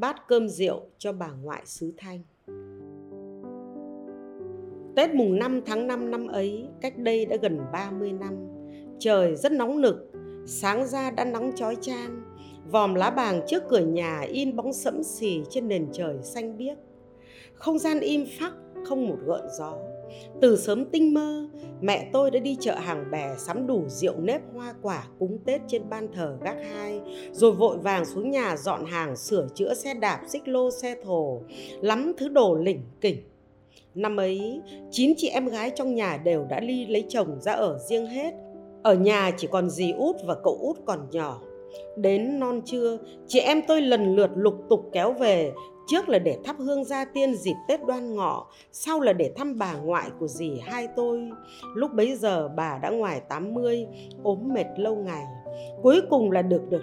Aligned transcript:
bát 0.00 0.28
cơm 0.28 0.48
rượu 0.48 0.82
cho 0.98 1.12
bà 1.12 1.30
ngoại 1.42 1.62
xứ 1.64 1.92
Thanh. 1.96 2.20
Tết 4.96 5.14
mùng 5.14 5.38
5 5.38 5.60
tháng 5.66 5.86
5 5.86 6.10
năm 6.10 6.26
ấy, 6.26 6.68
cách 6.80 6.98
đây 6.98 7.26
đã 7.26 7.36
gần 7.36 7.60
30 7.72 8.12
năm, 8.12 8.34
trời 8.98 9.36
rất 9.36 9.52
nóng 9.52 9.80
nực, 9.80 10.12
sáng 10.46 10.86
ra 10.86 11.10
đã 11.10 11.24
nắng 11.24 11.52
chói 11.56 11.76
chang, 11.80 12.22
vòm 12.70 12.94
lá 12.94 13.10
bàng 13.10 13.40
trước 13.46 13.62
cửa 13.68 13.86
nhà 13.86 14.20
in 14.20 14.56
bóng 14.56 14.72
sẫm 14.72 15.02
xì 15.02 15.42
trên 15.50 15.68
nền 15.68 15.88
trời 15.92 16.16
xanh 16.22 16.58
biếc. 16.58 16.78
Không 17.56 17.78
gian 17.78 18.00
im 18.00 18.26
phắc, 18.38 18.52
không 18.84 19.08
một 19.08 19.16
gợn 19.26 19.42
gió. 19.58 19.74
Từ 20.40 20.56
sớm 20.56 20.84
tinh 20.84 21.14
mơ, 21.14 21.48
mẹ 21.80 22.10
tôi 22.12 22.30
đã 22.30 22.40
đi 22.40 22.56
chợ 22.60 22.74
hàng 22.74 23.10
bè 23.10 23.34
sắm 23.38 23.66
đủ 23.66 23.84
rượu 23.88 24.14
nếp 24.20 24.40
hoa 24.54 24.74
quả 24.82 25.04
cúng 25.18 25.38
Tết 25.44 25.60
trên 25.68 25.90
ban 25.90 26.12
thờ 26.12 26.36
gác 26.42 26.56
hai, 26.72 27.00
rồi 27.32 27.52
vội 27.52 27.78
vàng 27.78 28.04
xuống 28.04 28.30
nhà 28.30 28.56
dọn 28.56 28.84
hàng 28.84 29.16
sửa 29.16 29.46
chữa 29.54 29.74
xe 29.74 29.94
đạp, 29.94 30.20
xích 30.28 30.48
lô, 30.48 30.70
xe 30.70 30.94
thồ, 31.04 31.42
lắm 31.80 32.12
thứ 32.18 32.28
đồ 32.28 32.54
lỉnh 32.54 32.80
kỉnh. 33.00 33.16
Năm 33.94 34.16
ấy, 34.16 34.60
chín 34.90 35.14
chị 35.16 35.28
em 35.28 35.46
gái 35.46 35.70
trong 35.74 35.94
nhà 35.94 36.16
đều 36.16 36.46
đã 36.50 36.60
ly 36.60 36.86
lấy 36.86 37.04
chồng 37.08 37.40
ra 37.40 37.52
ở 37.52 37.78
riêng 37.78 38.06
hết. 38.06 38.34
Ở 38.82 38.94
nhà 38.94 39.30
chỉ 39.36 39.48
còn 39.50 39.70
dì 39.70 39.92
út 39.92 40.16
và 40.26 40.34
cậu 40.44 40.58
út 40.60 40.76
còn 40.84 40.98
nhỏ. 41.10 41.40
Đến 41.96 42.40
non 42.40 42.60
trưa, 42.64 42.98
chị 43.26 43.38
em 43.40 43.62
tôi 43.68 43.82
lần 43.82 44.16
lượt 44.16 44.30
lục 44.36 44.54
tục 44.68 44.90
kéo 44.92 45.12
về, 45.12 45.52
trước 45.86 46.08
là 46.08 46.18
để 46.18 46.38
thắp 46.44 46.56
hương 46.58 46.84
gia 46.84 47.04
tiên 47.04 47.34
dịp 47.34 47.54
Tết 47.68 47.80
đoan 47.86 48.14
ngọ, 48.14 48.50
sau 48.72 49.00
là 49.00 49.12
để 49.12 49.32
thăm 49.36 49.58
bà 49.58 49.76
ngoại 49.76 50.10
của 50.20 50.28
dì 50.28 50.50
hai 50.64 50.88
tôi. 50.96 51.30
Lúc 51.74 51.92
bấy 51.92 52.16
giờ 52.16 52.48
bà 52.56 52.78
đã 52.82 52.90
ngoài 52.90 53.20
80, 53.28 53.86
ốm 54.22 54.38
mệt 54.54 54.66
lâu 54.76 54.96
ngày. 54.96 55.24
Cuối 55.82 56.00
cùng 56.10 56.30
là 56.30 56.42
được 56.42 56.62
được 56.70 56.82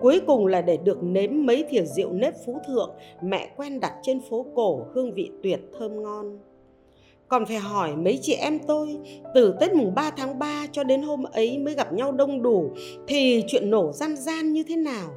Cuối 0.00 0.20
cùng 0.26 0.46
là 0.46 0.62
để 0.62 0.76
được 0.76 1.02
nếm 1.02 1.30
mấy 1.46 1.64
thìa 1.70 1.84
rượu 1.84 2.12
nếp 2.12 2.34
phú 2.46 2.58
thượng 2.66 2.90
mẹ 3.22 3.50
quen 3.56 3.80
đặt 3.80 3.92
trên 4.02 4.20
phố 4.30 4.46
cổ 4.54 4.86
hương 4.94 5.14
vị 5.14 5.30
tuyệt 5.42 5.60
thơm 5.78 6.02
ngon. 6.02 6.38
Còn 7.28 7.46
phải 7.46 7.56
hỏi 7.56 7.96
mấy 7.96 8.18
chị 8.22 8.32
em 8.32 8.58
tôi, 8.66 8.98
từ 9.34 9.54
Tết 9.60 9.74
mùng 9.74 9.94
3 9.94 10.10
tháng 10.10 10.38
3 10.38 10.66
cho 10.72 10.84
đến 10.84 11.02
hôm 11.02 11.24
ấy 11.24 11.58
mới 11.58 11.74
gặp 11.74 11.92
nhau 11.92 12.12
đông 12.12 12.42
đủ 12.42 12.70
thì 13.08 13.44
chuyện 13.48 13.70
nổ 13.70 13.92
gian 13.92 14.16
gian 14.16 14.52
như 14.52 14.62
thế 14.68 14.76
nào? 14.76 15.08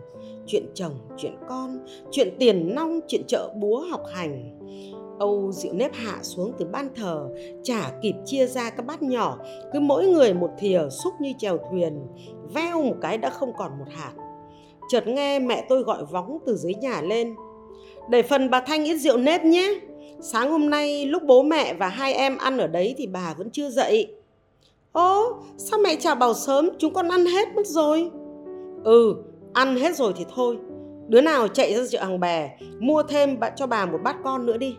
Chuyện 0.48 0.66
chồng, 0.74 0.94
chuyện 1.18 1.34
con, 1.50 1.86
chuyện 2.12 2.36
tiền 2.40 2.76
nong, 2.76 3.00
chuyện 3.08 3.22
chợ 3.28 3.54
búa 3.56 3.86
học 3.90 4.04
hành. 4.14 4.58
Âu 5.20 5.52
rượu 5.52 5.74
nếp 5.74 5.94
hạ 5.94 6.20
xuống 6.22 6.54
từ 6.60 6.66
ban 6.66 6.90
thờ, 6.96 7.30
chả 7.64 7.92
kịp 8.02 8.16
chia 8.26 8.48
ra 8.48 8.70
các 8.70 8.86
bát 8.86 9.02
nhỏ, 9.02 9.38
cứ 9.74 9.80
mỗi 9.80 10.08
người 10.08 10.34
một 10.34 10.50
thìa 10.60 10.80
xúc 10.90 11.14
như 11.20 11.34
chèo 11.38 11.58
thuyền, 11.72 12.08
veo 12.54 12.84
một 12.84 12.96
cái 13.02 13.18
đã 13.18 13.30
không 13.30 13.52
còn 13.58 13.72
một 13.80 13.86
hạt. 13.90 14.12
Chợt 14.90 15.08
nghe 15.08 15.40
mẹ 15.40 15.66
tôi 15.70 15.84
gọi 15.84 16.06
vóng 16.06 16.38
từ 16.46 16.56
dưới 16.56 16.74
nhà 16.74 17.02
lên. 17.02 17.36
Để 18.10 18.22
phần 18.22 18.50
bà 18.50 18.62
Thanh 18.62 18.84
ít 18.84 18.98
rượu 18.98 19.18
nếp 19.18 19.44
nhé. 19.44 19.80
Sáng 20.24 20.52
hôm 20.52 20.70
nay 20.70 21.06
lúc 21.06 21.24
bố 21.24 21.44
mẹ 21.44 21.74
và 21.74 21.88
hai 21.88 22.14
em 22.14 22.38
ăn 22.38 22.58
ở 22.58 22.68
đấy 22.68 22.96
thì 22.98 23.08
bà 23.08 23.34
vẫn 23.38 23.50
chưa 23.50 23.70
dậy. 23.70 24.16
Ố, 24.92 25.34
sao 25.58 25.80
mẹ 25.80 25.96
chào 25.96 26.16
bảo 26.16 26.34
sớm 26.34 26.70
chúng 26.78 26.94
con 26.94 27.10
ăn 27.10 27.26
hết 27.26 27.48
mất 27.56 27.68
rồi? 27.68 28.12
Ừ, 28.84 29.16
ăn 29.54 29.76
hết 29.76 29.96
rồi 29.96 30.14
thì 30.16 30.26
thôi. 30.36 30.58
Đứa 31.08 31.22
nào 31.22 31.48
chạy 31.48 31.74
ra 31.74 31.84
chợ 31.90 32.04
hàng 32.04 32.20
bè, 32.20 32.58
mua 32.80 33.04
thêm 33.04 33.38
cho 33.56 33.68
bà 33.68 33.86
một 33.86 33.98
bát 34.04 34.16
con 34.24 34.46
nữa 34.46 34.58
đi. 34.58 34.76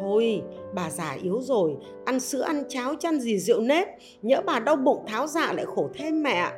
Thôi, 0.00 0.42
bà 0.74 0.90
già 0.90 1.16
yếu 1.22 1.40
rồi, 1.40 1.76
ăn 2.04 2.20
sữa 2.20 2.42
ăn 2.42 2.64
cháo 2.68 2.94
chăn 2.94 3.20
gì 3.20 3.38
rượu 3.38 3.60
nếp, 3.60 3.88
nhỡ 4.22 4.42
bà 4.46 4.58
đau 4.58 4.76
bụng 4.76 5.04
tháo 5.06 5.26
dạ 5.26 5.52
lại 5.52 5.66
khổ 5.66 5.88
thêm 5.94 6.22
mẹ 6.22 6.32
ạ. 6.32 6.52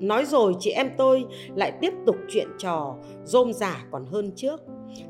Nói 0.00 0.24
rồi 0.24 0.54
chị 0.60 0.70
em 0.70 0.90
tôi 0.98 1.24
lại 1.54 1.72
tiếp 1.80 1.92
tục 2.06 2.16
chuyện 2.28 2.48
trò, 2.58 2.94
rôm 3.24 3.52
giả 3.52 3.84
còn 3.90 4.04
hơn 4.04 4.32
trước. 4.36 4.60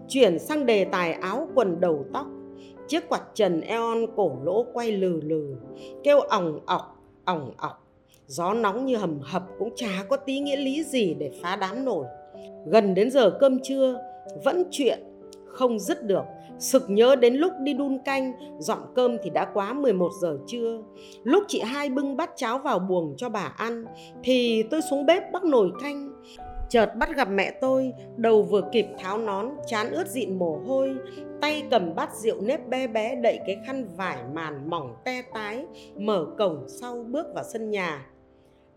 Chuyển 0.08 0.38
sang 0.38 0.66
đề 0.66 0.84
tài 0.84 1.12
áo 1.12 1.48
quần 1.54 1.80
đầu 1.80 2.04
tóc. 2.12 2.26
Chiếc 2.88 3.08
quạt 3.08 3.22
trần 3.34 3.60
eon 3.60 4.06
cổ 4.16 4.32
lỗ 4.44 4.66
quay 4.72 4.92
lừ 4.92 5.20
lừ, 5.24 5.56
kêu 6.04 6.20
ỏng 6.20 6.60
ọc, 6.66 7.02
ỏng 7.24 7.52
ọc. 7.56 7.86
Gió 8.26 8.54
nóng 8.54 8.86
như 8.86 8.96
hầm 8.96 9.18
hập 9.22 9.42
cũng 9.58 9.72
chả 9.76 10.04
có 10.08 10.16
tí 10.16 10.38
nghĩa 10.38 10.56
lý 10.56 10.84
gì 10.84 11.14
để 11.14 11.30
phá 11.42 11.56
đám 11.56 11.84
nổi. 11.84 12.06
Gần 12.66 12.94
đến 12.94 13.10
giờ 13.10 13.30
cơm 13.40 13.58
trưa, 13.62 13.98
vẫn 14.44 14.64
chuyện 14.70 14.98
không 15.46 15.78
dứt 15.78 16.02
được 16.02 16.24
Sực 16.58 16.84
nhớ 16.88 17.16
đến 17.16 17.34
lúc 17.34 17.52
đi 17.60 17.74
đun 17.74 17.98
canh, 18.04 18.32
dọn 18.58 18.78
cơm 18.94 19.16
thì 19.22 19.30
đã 19.30 19.46
quá 19.54 19.72
11 19.72 20.10
giờ 20.20 20.38
trưa. 20.46 20.82
Lúc 21.22 21.44
chị 21.48 21.60
hai 21.60 21.88
bưng 21.88 22.16
bát 22.16 22.30
cháo 22.36 22.58
vào 22.58 22.78
buồng 22.78 23.14
cho 23.16 23.28
bà 23.28 23.52
ăn, 23.56 23.84
thì 24.22 24.62
tôi 24.70 24.80
xuống 24.90 25.06
bếp 25.06 25.32
bắt 25.32 25.44
nồi 25.44 25.70
canh. 25.82 26.12
Chợt 26.68 26.96
bắt 26.96 27.16
gặp 27.16 27.28
mẹ 27.30 27.50
tôi, 27.50 27.92
đầu 28.16 28.42
vừa 28.42 28.62
kịp 28.72 28.86
tháo 28.98 29.18
nón, 29.18 29.50
chán 29.66 29.90
ướt 29.90 30.08
dịn 30.08 30.38
mồ 30.38 30.60
hôi, 30.66 30.94
tay 31.40 31.62
cầm 31.70 31.94
bát 31.94 32.14
rượu 32.14 32.40
nếp 32.40 32.68
bé 32.68 32.86
bé 32.86 33.14
đậy 33.14 33.38
cái 33.46 33.56
khăn 33.66 33.84
vải 33.96 34.16
màn 34.32 34.70
mỏng 34.70 34.94
te 35.04 35.22
tái, 35.34 35.64
mở 35.96 36.26
cổng 36.38 36.64
sau 36.68 37.04
bước 37.08 37.26
vào 37.34 37.44
sân 37.44 37.70
nhà. 37.70 38.06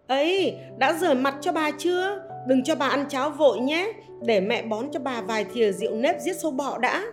Ấy, 0.07 0.55
đã 0.77 0.93
rửa 0.93 1.13
mặt 1.13 1.35
cho 1.41 1.51
bà 1.51 1.71
chưa? 1.71 2.21
Đừng 2.47 2.63
cho 2.63 2.75
bà 2.75 2.87
ăn 2.87 3.05
cháo 3.09 3.29
vội 3.29 3.59
nhé, 3.59 3.93
để 4.21 4.39
mẹ 4.41 4.61
bón 4.61 4.85
cho 4.91 4.99
bà 4.99 5.21
vài 5.21 5.45
thìa 5.53 5.71
rượu 5.71 5.95
nếp 5.95 6.21
giết 6.21 6.35
sâu 6.35 6.51
bọ 6.51 6.77
đã. 6.77 7.03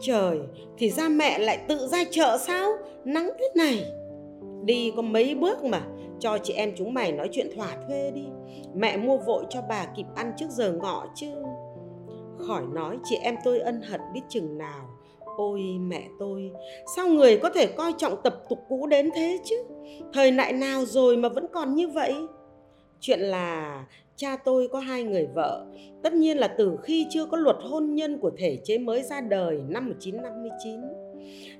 Trời, 0.00 0.38
thì 0.78 0.90
ra 0.90 1.08
mẹ 1.08 1.38
lại 1.38 1.58
tự 1.68 1.86
ra 1.86 2.04
chợ 2.10 2.38
sao? 2.46 2.72
Nắng 3.04 3.30
thế 3.38 3.50
này. 3.54 3.84
Đi 4.64 4.92
có 4.96 5.02
mấy 5.02 5.34
bước 5.34 5.64
mà, 5.64 5.80
cho 6.20 6.38
chị 6.38 6.52
em 6.52 6.72
chúng 6.76 6.94
mày 6.94 7.12
nói 7.12 7.28
chuyện 7.32 7.50
thỏa 7.56 7.76
thuê 7.86 8.10
đi. 8.10 8.24
Mẹ 8.74 8.96
mua 8.96 9.16
vội 9.16 9.44
cho 9.50 9.62
bà 9.68 9.86
kịp 9.96 10.06
ăn 10.14 10.32
trước 10.36 10.50
giờ 10.50 10.72
ngọ 10.72 11.06
chứ. 11.14 11.26
Khỏi 12.38 12.62
nói 12.72 12.98
chị 13.04 13.16
em 13.22 13.36
tôi 13.44 13.60
ân 13.60 13.82
hận 13.82 14.00
biết 14.14 14.20
chừng 14.28 14.58
nào. 14.58 14.88
Ôi 15.36 15.60
mẹ 15.80 16.02
tôi, 16.18 16.50
sao 16.96 17.08
người 17.08 17.38
có 17.38 17.50
thể 17.50 17.66
coi 17.66 17.94
trọng 17.98 18.22
tập 18.22 18.42
tục 18.48 18.58
cũ 18.68 18.86
đến 18.86 19.10
thế 19.14 19.38
chứ? 19.44 19.56
Thời 20.12 20.30
đại 20.30 20.52
nào 20.52 20.84
rồi 20.84 21.16
mà 21.16 21.28
vẫn 21.28 21.46
còn 21.52 21.74
như 21.74 21.88
vậy? 21.88 22.14
Chuyện 23.00 23.20
là 23.20 23.84
cha 24.16 24.36
tôi 24.36 24.68
có 24.68 24.78
hai 24.78 25.02
người 25.02 25.28
vợ. 25.34 25.66
Tất 26.02 26.12
nhiên 26.12 26.38
là 26.38 26.48
từ 26.48 26.78
khi 26.82 27.06
chưa 27.10 27.26
có 27.26 27.36
luật 27.36 27.56
hôn 27.60 27.94
nhân 27.94 28.18
của 28.18 28.30
thể 28.38 28.58
chế 28.64 28.78
mới 28.78 29.02
ra 29.02 29.20
đời 29.20 29.62
năm 29.68 29.88
1959. 29.88 30.80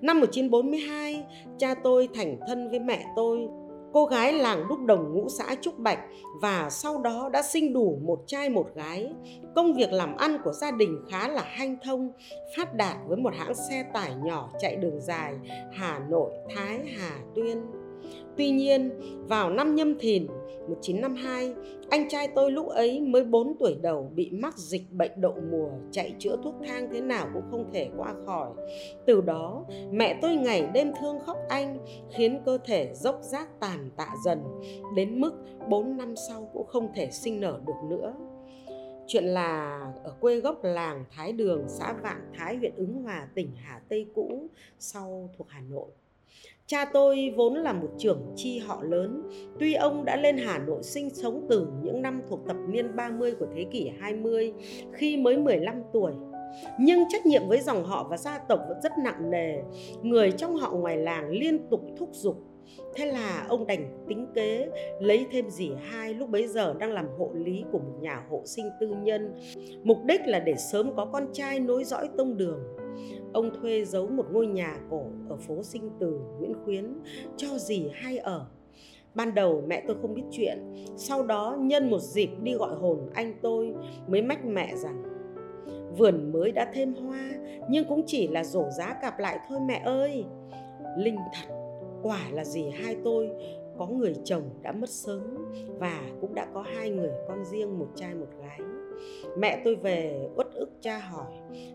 Năm 0.01 0.21
1942, 0.21 1.25
cha 1.59 1.75
tôi 1.75 2.09
thành 2.15 2.37
thân 2.47 2.71
với 2.71 2.79
mẹ 2.79 3.05
tôi, 3.17 3.49
cô 3.93 4.05
gái 4.05 4.33
làng 4.33 4.65
đúc 4.69 4.79
đồng 4.87 5.13
ngũ 5.13 5.29
xã 5.29 5.55
Trúc 5.61 5.79
Bạch 5.79 5.99
và 6.43 6.71
sau 6.71 6.99
đó 6.99 7.31
đã 7.33 7.43
sinh 7.43 7.73
đủ 7.73 7.99
một 8.03 8.19
trai 8.27 8.49
một 8.49 8.67
gái. 8.75 9.13
Công 9.55 9.75
việc 9.75 9.93
làm 9.93 10.17
ăn 10.17 10.37
của 10.45 10.53
gia 10.53 10.71
đình 10.71 10.99
khá 11.11 11.29
là 11.29 11.43
hanh 11.43 11.77
thông, 11.85 12.13
phát 12.57 12.75
đạt 12.75 12.97
với 13.07 13.17
một 13.17 13.35
hãng 13.35 13.55
xe 13.55 13.85
tải 13.95 14.15
nhỏ 14.25 14.51
chạy 14.61 14.77
đường 14.77 15.01
dài 15.01 15.35
Hà 15.73 15.99
Nội, 16.11 16.33
Thái, 16.55 16.81
Hà, 16.99 17.19
Tuyên. 17.35 17.63
Tuy 18.37 18.51
nhiên, 18.51 18.91
vào 19.29 19.51
năm 19.51 19.75
nhâm 19.75 19.99
thìn 19.99 20.27
1952, 20.71 21.55
anh 21.91 22.09
trai 22.09 22.29
tôi 22.29 22.53
lúc 22.53 22.69
ấy 22.69 23.01
mới 23.01 23.25
4 23.25 23.57
tuổi 23.59 23.77
đầu 23.83 24.13
bị 24.15 24.31
mắc 24.31 24.59
dịch 24.59 24.93
bệnh 24.93 25.11
đậu 25.17 25.35
mùa, 25.51 25.71
chạy 25.91 26.15
chữa 26.19 26.37
thuốc 26.45 26.55
thang 26.67 26.89
thế 26.93 27.01
nào 27.01 27.29
cũng 27.35 27.43
không 27.51 27.71
thể 27.73 27.91
qua 27.97 28.15
khỏi. 28.27 28.51
Từ 29.07 29.21
đó, 29.21 29.65
mẹ 29.91 30.19
tôi 30.23 30.37
ngày 30.37 30.69
đêm 30.75 30.93
thương 31.01 31.21
khóc 31.21 31.37
anh, 31.49 31.79
khiến 32.11 32.41
cơ 32.45 32.59
thể 32.65 32.91
dốc 32.95 33.19
rác 33.23 33.61
tàn 33.61 33.91
tạ 33.97 34.09
dần, 34.25 34.43
đến 34.97 35.21
mức 35.21 35.33
4 35.69 35.97
năm 35.97 36.15
sau 36.29 36.51
cũng 36.53 36.67
không 36.67 36.89
thể 36.95 37.11
sinh 37.11 37.41
nở 37.41 37.61
được 37.67 37.89
nữa. 37.89 38.15
Chuyện 39.07 39.25
là 39.25 39.81
ở 40.05 40.15
quê 40.21 40.41
gốc 40.41 40.65
làng 40.65 41.05
Thái 41.11 41.33
Đường, 41.33 41.65
xã 41.69 41.93
Vạn 42.03 42.33
Thái, 42.35 42.57
huyện 42.57 42.73
Ứng 42.77 43.03
Hòa, 43.03 43.29
tỉnh 43.35 43.51
Hà 43.57 43.81
Tây 43.89 44.07
cũ, 44.15 44.49
sau 44.79 45.31
thuộc 45.39 45.47
Hà 45.51 45.61
Nội. 45.61 45.89
Cha 46.71 46.85
tôi 46.85 47.35
vốn 47.37 47.55
là 47.55 47.73
một 47.73 47.89
trưởng 47.99 48.33
chi 48.37 48.59
họ 48.59 48.83
lớn, 48.83 49.23
tuy 49.59 49.75
ông 49.75 50.05
đã 50.05 50.17
lên 50.17 50.39
Hà 50.39 50.59
Nội 50.59 50.83
sinh 50.83 51.11
sống 51.11 51.47
từ 51.49 51.67
những 51.83 52.03
năm 52.03 52.23
thuộc 52.29 52.41
thập 52.47 52.57
niên 52.69 52.97
30 52.97 53.35
của 53.39 53.47
thế 53.55 53.67
kỷ 53.71 53.91
20 54.01 54.53
khi 54.93 55.17
mới 55.17 55.37
15 55.37 55.83
tuổi. 55.93 56.13
Nhưng 56.81 57.05
trách 57.09 57.27
nhiệm 57.27 57.49
với 57.49 57.61
dòng 57.61 57.85
họ 57.85 58.07
và 58.11 58.17
gia 58.17 58.39
tộc 58.39 58.61
vẫn 58.69 58.81
rất 58.83 58.93
nặng 59.05 59.31
nề. 59.31 59.55
Người 60.03 60.33
trong 60.33 60.57
họ 60.57 60.73
ngoài 60.73 60.97
làng 60.97 61.31
liên 61.31 61.69
tục 61.71 61.81
thúc 61.99 62.09
giục 62.13 62.50
Thế 62.95 63.07
là 63.07 63.47
ông 63.49 63.67
đành 63.67 64.05
tính 64.09 64.27
kế 64.35 64.69
lấy 65.01 65.27
thêm 65.31 65.51
dì 65.51 65.71
hai 65.83 66.15
lúc 66.15 66.31
bấy 66.31 66.49
giờ 66.49 66.75
đang 66.79 66.93
làm 66.93 67.07
hộ 67.19 67.31
lý 67.35 67.65
của 67.73 67.79
một 67.79 67.95
nhà 68.01 68.25
hộ 68.31 68.43
sinh 68.45 68.71
tư 68.81 68.95
nhân. 69.03 69.35
Mục 69.85 69.99
đích 70.05 70.21
là 70.25 70.41
để 70.41 70.55
sớm 70.57 70.97
có 70.97 71.05
con 71.05 71.27
trai 71.33 71.61
nối 71.61 71.85
dõi 71.85 72.09
tông 72.17 72.37
đường 72.37 72.61
ông 73.33 73.51
thuê 73.61 73.85
giấu 73.85 74.07
một 74.07 74.27
ngôi 74.31 74.47
nhà 74.47 74.77
cổ 74.91 75.03
ở 75.29 75.37
phố 75.37 75.63
Sinh 75.63 75.91
Từ, 76.01 76.21
Nguyễn 76.39 76.55
Khuyến 76.65 76.95
cho 77.37 77.59
dì 77.59 77.89
hai 77.95 78.19
ở. 78.19 78.47
Ban 79.15 79.35
đầu 79.35 79.63
mẹ 79.67 79.83
tôi 79.87 79.97
không 80.03 80.15
biết 80.15 80.23
chuyện, 80.31 80.59
sau 80.97 81.23
đó 81.23 81.57
nhân 81.61 81.91
một 81.91 81.99
dịp 81.99 82.31
đi 82.43 82.55
gọi 82.55 82.75
hồn 82.75 83.11
anh 83.15 83.35
tôi 83.43 83.75
mới 84.07 84.23
mách 84.23 84.45
mẹ 84.45 84.77
rằng 84.77 85.03
vườn 85.99 86.33
mới 86.33 86.53
đã 86.53 86.71
thêm 86.75 86.95
hoa 86.95 87.31
nhưng 87.69 87.85
cũng 87.89 88.03
chỉ 88.07 88.29
là 88.29 88.45
rổ 88.45 88.65
giá 88.79 88.95
cặp 89.03 89.19
lại 89.19 89.39
thôi 89.49 89.59
mẹ 89.69 89.83
ơi. 89.85 90.25
Linh 90.99 91.17
thật, 91.35 91.60
quả 92.03 92.21
là 92.33 92.45
gì 92.45 92.71
hai 92.71 92.97
tôi, 93.05 93.31
có 93.79 93.87
người 93.87 94.15
chồng 94.25 94.43
đã 94.63 94.73
mất 94.73 94.91
sớm 94.91 95.37
và 95.79 96.03
cũng 96.21 96.35
đã 96.35 96.47
có 96.55 96.63
hai 96.63 96.91
người 96.91 97.11
con 97.29 97.45
riêng, 97.45 97.79
một 97.79 97.89
trai, 97.97 98.15
một 98.15 98.29
gái. 98.41 98.61
Mẹ 99.39 99.63
tôi 99.65 99.77
về 99.77 100.29
uất 100.37 100.47
cha 100.81 100.99
hỏi, 100.99 101.33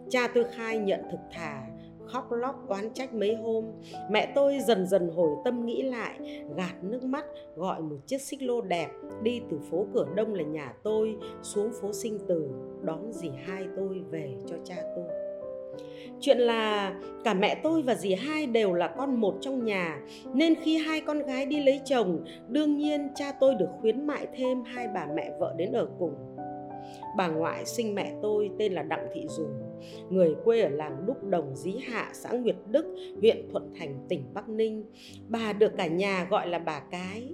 cha 0.09 0.27
tôi 0.35 0.43
khai 0.43 0.77
nhận 0.77 0.99
thực 1.11 1.19
thà, 1.31 1.67
khóc 2.05 2.31
lóc 2.31 2.67
oán 2.67 2.93
trách 2.93 3.13
mấy 3.13 3.35
hôm. 3.35 3.65
Mẹ 4.11 4.31
tôi 4.35 4.59
dần 4.67 4.87
dần 4.87 5.09
hồi 5.09 5.29
tâm 5.45 5.65
nghĩ 5.65 5.83
lại, 5.83 6.43
gạt 6.55 6.75
nước 6.81 7.03
mắt, 7.03 7.25
gọi 7.55 7.81
một 7.81 7.97
chiếc 8.07 8.21
xích 8.21 8.43
lô 8.43 8.61
đẹp 8.61 8.89
đi 9.23 9.41
từ 9.49 9.59
phố 9.71 9.85
cửa 9.93 10.05
đông 10.15 10.33
là 10.33 10.43
nhà 10.43 10.73
tôi 10.83 11.15
xuống 11.41 11.71
phố 11.81 11.93
sinh 11.93 12.19
tử, 12.27 12.49
đón 12.81 13.11
dì 13.13 13.29
hai 13.45 13.67
tôi 13.75 14.01
về 14.09 14.35
cho 14.47 14.55
cha 14.63 14.75
tôi 14.95 15.24
chuyện 16.19 16.37
là 16.37 16.93
cả 17.23 17.33
mẹ 17.33 17.59
tôi 17.63 17.81
và 17.81 17.95
dì 17.95 18.13
hai 18.13 18.45
đều 18.45 18.73
là 18.73 18.87
con 18.87 19.21
một 19.21 19.35
trong 19.41 19.65
nhà, 19.65 20.01
nên 20.33 20.55
khi 20.55 20.77
hai 20.77 21.01
con 21.01 21.19
gái 21.19 21.45
đi 21.45 21.63
lấy 21.63 21.81
chồng, 21.85 22.25
đương 22.47 22.77
nhiên 22.77 23.07
cha 23.15 23.31
tôi 23.39 23.55
được 23.55 23.69
khuyến 23.81 24.07
mại 24.07 24.27
thêm 24.35 24.63
hai 24.63 24.87
bà 24.93 25.07
mẹ 25.15 25.31
vợ 25.39 25.53
đến 25.57 25.71
ở 25.71 25.87
cùng. 25.99 26.13
Bà 27.17 27.27
ngoại 27.27 27.65
sinh 27.65 27.95
mẹ 27.95 28.13
tôi 28.21 28.49
tên 28.59 28.73
là 28.73 28.83
đặng 28.83 29.07
thị 29.13 29.25
dùng 29.29 29.65
người 30.09 30.35
quê 30.43 30.61
ở 30.61 30.69
làng 30.69 31.03
đúc 31.05 31.23
đồng, 31.23 31.55
dí 31.55 31.77
hạ, 31.87 32.09
xã 32.13 32.31
nguyệt 32.31 32.55
đức, 32.71 32.85
huyện 33.21 33.47
thuận 33.51 33.73
thành, 33.79 34.05
tỉnh 34.09 34.23
bắc 34.33 34.49
ninh. 34.49 34.83
Bà 35.27 35.53
được 35.53 35.77
cả 35.77 35.87
nhà 35.87 36.27
gọi 36.29 36.47
là 36.47 36.59
bà 36.59 36.79
cái. 36.79 37.29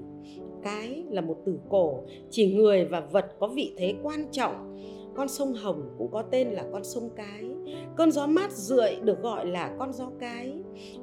Cái 0.63 1.03
là 1.09 1.21
một 1.21 1.37
từ 1.45 1.59
cổ, 1.69 2.03
chỉ 2.29 2.53
người 2.53 2.85
và 2.85 2.99
vật 2.99 3.35
có 3.39 3.47
vị 3.47 3.73
thế 3.77 3.95
quan 4.03 4.25
trọng 4.31 4.81
con 5.15 5.27
sông 5.27 5.53
hồng 5.53 5.95
cũng 5.97 6.11
có 6.11 6.21
tên 6.21 6.47
là 6.47 6.63
con 6.71 6.83
sông 6.83 7.09
cái. 7.15 7.51
Cơn 7.95 8.11
gió 8.11 8.27
mát 8.27 8.51
rượi 8.51 8.95
được 9.01 9.21
gọi 9.21 9.45
là 9.45 9.75
con 9.79 9.93
gió 9.93 10.09
cái. 10.19 10.53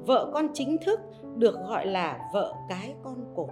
Vợ 0.05 0.31
con 0.33 0.47
chính 0.53 0.77
thức 0.85 0.99
được 1.37 1.55
gọi 1.67 1.87
là 1.87 2.19
vợ 2.33 2.53
cái 2.69 2.93
con 3.03 3.33
cột. 3.35 3.49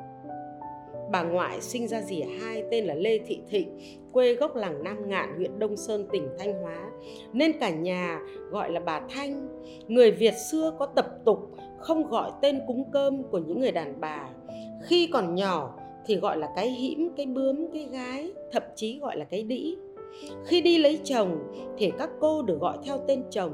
Bà 1.12 1.24
ngoại 1.24 1.62
sinh 1.62 1.88
ra 1.88 2.02
dì 2.02 2.22
hai 2.22 2.64
tên 2.72 2.86
là 2.86 2.94
lê 2.94 3.18
thị 3.18 3.40
thịnh, 3.50 3.80
quê 4.12 4.34
gốc 4.34 4.56
làng 4.56 4.84
nam 4.84 5.10
ngạn, 5.10 5.36
huyện 5.38 5.60
đông 5.60 5.78
sơn, 5.78 6.08
tỉnh 6.12 6.30
thanh 6.40 6.62
hóa. 6.62 6.92
Nên 7.34 7.60
cả 7.60 7.70
nhà 7.70 8.20
gọi 8.52 8.72
là 8.72 8.80
bà 8.80 9.02
thanh. 9.10 9.48
Người 9.88 10.12
việt 10.12 10.34
xưa 10.52 10.74
có 10.80 10.86
tập 10.86 11.08
tục 11.26 11.40
không 11.80 12.08
gọi 12.08 12.32
tên 12.42 12.60
cúng 12.68 12.84
cơm 12.92 13.24
của 13.24 13.38
những 13.38 13.60
người 13.60 13.72
đàn 13.72 14.02
bà. 14.02 14.30
Khi 14.84 15.10
còn 15.14 15.36
nhỏ 15.36 15.80
thì 16.06 16.16
gọi 16.16 16.38
là 16.38 16.50
cái 16.56 16.70
hĩm, 16.70 17.10
cái 17.18 17.26
bướm, 17.26 17.72
cái 17.74 17.88
gái, 17.92 18.32
thậm 18.52 18.64
chí 18.76 19.00
gọi 19.00 19.18
là 19.18 19.26
cái 19.26 19.44
đĩ 19.44 19.76
khi 20.46 20.62
đi 20.62 20.78
lấy 20.78 21.00
chồng 21.04 21.54
thì 21.78 21.92
các 21.98 22.10
cô 22.20 22.42
được 22.42 22.60
gọi 22.60 22.78
theo 22.86 22.98
tên 23.08 23.24
chồng, 23.30 23.54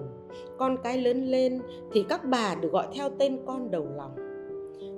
con 0.58 0.78
cái 0.84 0.98
lớn 0.98 1.26
lên 1.26 1.62
thì 1.94 2.06
các 2.10 2.26
bà 2.26 2.56
được 2.56 2.72
gọi 2.72 2.88
theo 2.94 3.10
tên 3.20 3.40
con 3.46 3.72
đầu 3.72 3.88
lòng. 3.96 4.16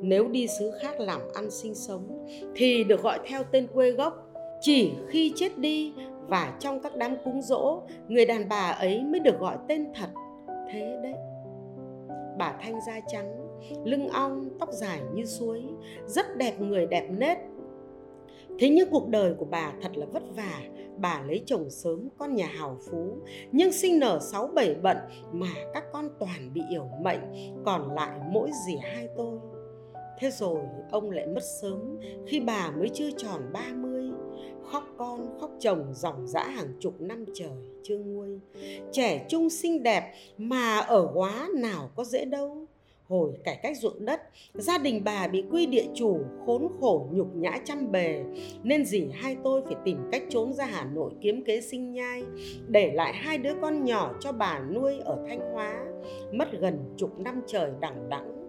Nếu 0.02 0.28
đi 0.28 0.48
xứ 0.48 0.72
khác 0.82 1.00
làm 1.00 1.22
ăn 1.34 1.52
sinh 1.52 1.76
sống 1.76 2.28
thì 2.56 2.84
được 2.84 3.04
gọi 3.04 3.20
theo 3.26 3.44
tên 3.52 3.68
quê 3.74 3.92
gốc. 3.92 4.32
Chỉ 4.62 4.92
khi 5.08 5.34
chết 5.36 5.58
đi 5.58 5.94
và 6.28 6.58
trong 6.60 6.80
các 6.82 6.96
đám 6.96 7.16
cúng 7.26 7.42
dỗ, 7.42 7.82
người 8.08 8.26
đàn 8.26 8.50
bà 8.50 8.70
ấy 8.70 9.04
mới 9.04 9.20
được 9.20 9.40
gọi 9.40 9.58
tên 9.68 9.86
thật. 9.96 10.10
Thế 10.72 11.00
đấy. 11.04 11.14
Bà 12.38 12.56
thanh 12.62 12.80
da 12.88 13.00
trắng, 13.08 13.48
lưng 13.84 14.08
ong, 14.08 14.50
tóc 14.60 14.70
dài 14.72 15.00
như 15.14 15.26
suối, 15.26 15.64
rất 16.06 16.38
đẹp 16.38 16.54
người 16.60 16.86
đẹp 16.86 17.08
nết 17.10 17.38
thế 18.60 18.70
nhưng 18.70 18.90
cuộc 18.92 19.08
đời 19.08 19.34
của 19.38 19.46
bà 19.46 19.74
thật 19.82 19.98
là 19.98 20.06
vất 20.06 20.24
vả. 20.36 20.62
Bà 20.98 21.24
lấy 21.28 21.44
chồng 21.46 21.70
sớm, 21.70 22.10
con 22.18 22.36
nhà 22.36 22.48
hào 22.48 22.78
phú. 22.92 23.18
Nhưng 23.52 23.72
sinh 23.72 24.00
nở 24.00 24.20
sáu 24.22 24.48
bảy 24.48 24.76
bận 24.76 24.98
mà 25.32 25.48
các 25.74 25.84
con 25.94 26.10
toàn 26.20 26.54
bị 26.54 26.62
yểu 26.70 26.90
mệnh, 27.02 27.20
còn 27.66 27.96
lại 27.96 28.20
mỗi 28.32 28.50
dì 28.68 28.76
hai 28.78 29.08
tôi. 29.18 29.40
Thế 30.20 30.30
rồi 30.32 30.60
ông 30.92 31.12
lại 31.12 31.28
mất 31.28 31.44
sớm, 31.62 31.98
khi 32.28 32.40
bà 32.40 32.72
mới 32.72 32.90
chưa 32.90 33.12
tròn 33.18 33.42
ba 33.54 33.74
mươi. 33.76 34.12
Khóc 34.72 34.84
con, 34.98 35.40
khóc 35.40 35.52
chồng 35.60 35.94
dòng 35.94 36.28
dã 36.28 36.44
hàng 36.44 36.74
chục 36.80 37.02
năm 37.02 37.26
trời 37.34 37.70
chưa 37.84 37.98
nguôi. 37.98 38.40
Trẻ 38.92 39.26
trung 39.30 39.50
xinh 39.50 39.84
đẹp 39.84 40.14
mà 40.38 40.78
ở 40.78 41.10
quá 41.14 41.50
nào 41.56 41.90
có 41.96 42.04
dễ 42.04 42.26
đâu 42.26 42.66
hồi 43.08 43.32
cải 43.44 43.60
cách 43.64 43.78
ruộng 43.78 44.06
đất. 44.06 44.22
Gia 44.54 44.78
đình 44.78 45.02
bà 45.04 45.28
bị 45.28 45.44
quy 45.52 45.66
địa 45.66 45.86
chủ, 45.96 46.20
khốn 46.46 46.68
khổ 46.80 47.08
nhục 47.12 47.36
nhã 47.36 47.58
trăm 47.66 47.92
bề, 47.92 48.24
nên 48.64 48.86
dì 48.86 49.08
hai 49.14 49.38
tôi 49.44 49.62
phải 49.66 49.76
tìm 49.86 49.98
cách 50.12 50.24
trốn 50.30 50.54
ra 50.54 50.66
hà 50.66 50.86
nội 50.86 51.12
kiếm 51.22 51.44
kế 51.44 51.62
sinh 51.62 51.94
nhai, 51.94 52.24
để 52.68 52.92
lại 52.94 53.14
hai 53.14 53.38
đứa 53.38 53.54
con 53.62 53.84
nhỏ 53.84 54.14
cho 54.20 54.32
bà 54.32 54.60
nuôi 54.60 55.00
ở 55.06 55.26
thanh 55.28 55.52
hóa. 55.54 55.86
Mất 56.32 56.48
gần 56.60 56.94
chục 56.98 57.20
năm 57.20 57.42
trời 57.48 57.72
đằng 57.80 58.10
đẵng 58.10 58.45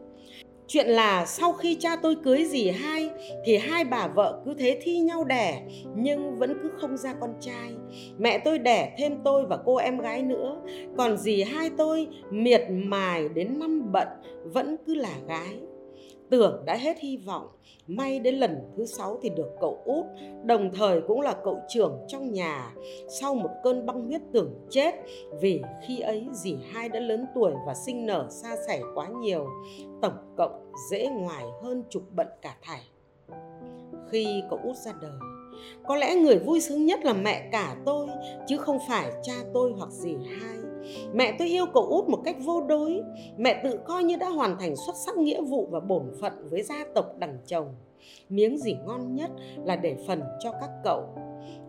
Chuyện 0.69 0.87
là 0.87 1.27
sau 1.27 1.53
khi 1.53 1.77
cha 1.81 1.97
tôi 1.97 2.17
cưới 2.25 2.45
dì 2.45 2.69
hai 2.71 3.11
thì 3.45 3.57
hai 3.57 3.85
bà 3.85 4.09
vợ 4.09 4.43
cứ 4.45 4.55
thế 4.55 4.79
thi 4.83 4.99
nhau 4.99 5.25
đẻ 5.25 5.63
nhưng 5.97 6.39
vẫn 6.39 6.59
cứ 6.63 6.71
không 6.81 6.97
ra 6.97 7.15
con 7.21 7.35
trai. 7.41 7.73
Mẹ 8.19 8.39
tôi 8.39 8.59
đẻ 8.59 8.95
thêm 8.99 9.19
tôi 9.25 9.47
và 9.47 9.57
cô 9.57 9.77
em 9.77 9.99
gái 9.99 10.23
nữa, 10.23 10.57
còn 10.97 11.17
dì 11.17 11.43
hai 11.43 11.71
tôi 11.79 12.09
miệt 12.31 12.63
mài 12.71 13.29
đến 13.29 13.59
năm 13.59 13.93
bận 13.93 14.09
vẫn 14.45 14.77
cứ 14.87 14.95
là 14.95 15.15
gái 15.29 15.57
tưởng 16.31 16.63
đã 16.65 16.77
hết 16.77 16.99
hy 16.99 17.17
vọng. 17.17 17.49
May 17.87 18.19
đến 18.19 18.35
lần 18.35 18.73
thứ 18.77 18.87
sáu 18.87 19.19
thì 19.23 19.29
được 19.29 19.49
cậu 19.61 19.83
út, 19.85 20.05
đồng 20.45 20.71
thời 20.75 21.01
cũng 21.09 21.21
là 21.21 21.35
cậu 21.45 21.61
trưởng 21.69 21.99
trong 22.09 22.33
nhà. 22.33 22.75
Sau 23.09 23.35
một 23.35 23.51
cơn 23.63 23.87
băng 23.87 24.07
huyết 24.07 24.21
tưởng 24.33 24.67
chết, 24.71 24.95
vì 25.41 25.63
khi 25.87 26.01
ấy 26.01 26.27
dì 26.33 26.57
hai 26.73 26.89
đã 26.89 27.01
lớn 27.01 27.27
tuổi 27.35 27.53
và 27.67 27.75
sinh 27.75 28.07
nở 28.07 28.27
xa 28.31 28.57
xảy 28.67 28.81
quá 28.95 29.09
nhiều, 29.09 29.47
tổng 30.03 30.35
cộng 30.37 30.73
dễ 30.91 31.09
ngoài 31.09 31.45
hơn 31.63 31.85
chục 31.91 32.03
bận 32.15 32.29
cả 32.43 32.57
thảy 32.63 32.81
khi 34.11 34.43
cậu 34.51 34.59
út 34.63 34.77
ra 34.77 34.93
đời, 35.01 35.19
có 35.87 35.97
lẽ 35.97 36.15
người 36.15 36.39
vui 36.39 36.61
sướng 36.61 36.87
nhất 36.87 37.05
là 37.05 37.13
mẹ 37.13 37.49
cả 37.53 37.77
tôi, 37.87 38.07
chứ 38.47 38.57
không 38.57 38.79
phải 38.89 39.13
cha 39.23 39.35
tôi 39.55 39.73
hoặc 39.79 39.91
dì 39.91 40.15
hai. 40.41 40.56
Mẹ 41.13 41.37
tôi 41.39 41.49
yêu 41.49 41.67
cậu 41.75 41.87
út 41.87 42.09
một 42.09 42.19
cách 42.25 42.37
vô 42.45 42.61
đối. 42.69 43.03
Mẹ 43.37 43.61
tự 43.65 43.79
coi 43.85 44.05
như 44.05 44.17
đã 44.17 44.29
hoàn 44.29 44.59
thành 44.59 44.77
xuất 44.77 44.97
sắc 45.07 45.17
nghĩa 45.17 45.43
vụ 45.43 45.69
và 45.71 45.81
bổn 45.81 46.13
phận 46.21 46.33
với 46.51 46.63
gia 46.63 46.85
tộc 46.95 47.07
đằng 47.19 47.39
chồng. 47.47 47.67
Miếng 48.29 48.59
gì 48.59 48.77
ngon 48.87 49.15
nhất 49.15 49.31
là 49.65 49.77
để 49.77 49.97
phần 50.07 50.23
cho 50.41 50.53
các 50.53 50.71
cậu. 50.85 51.03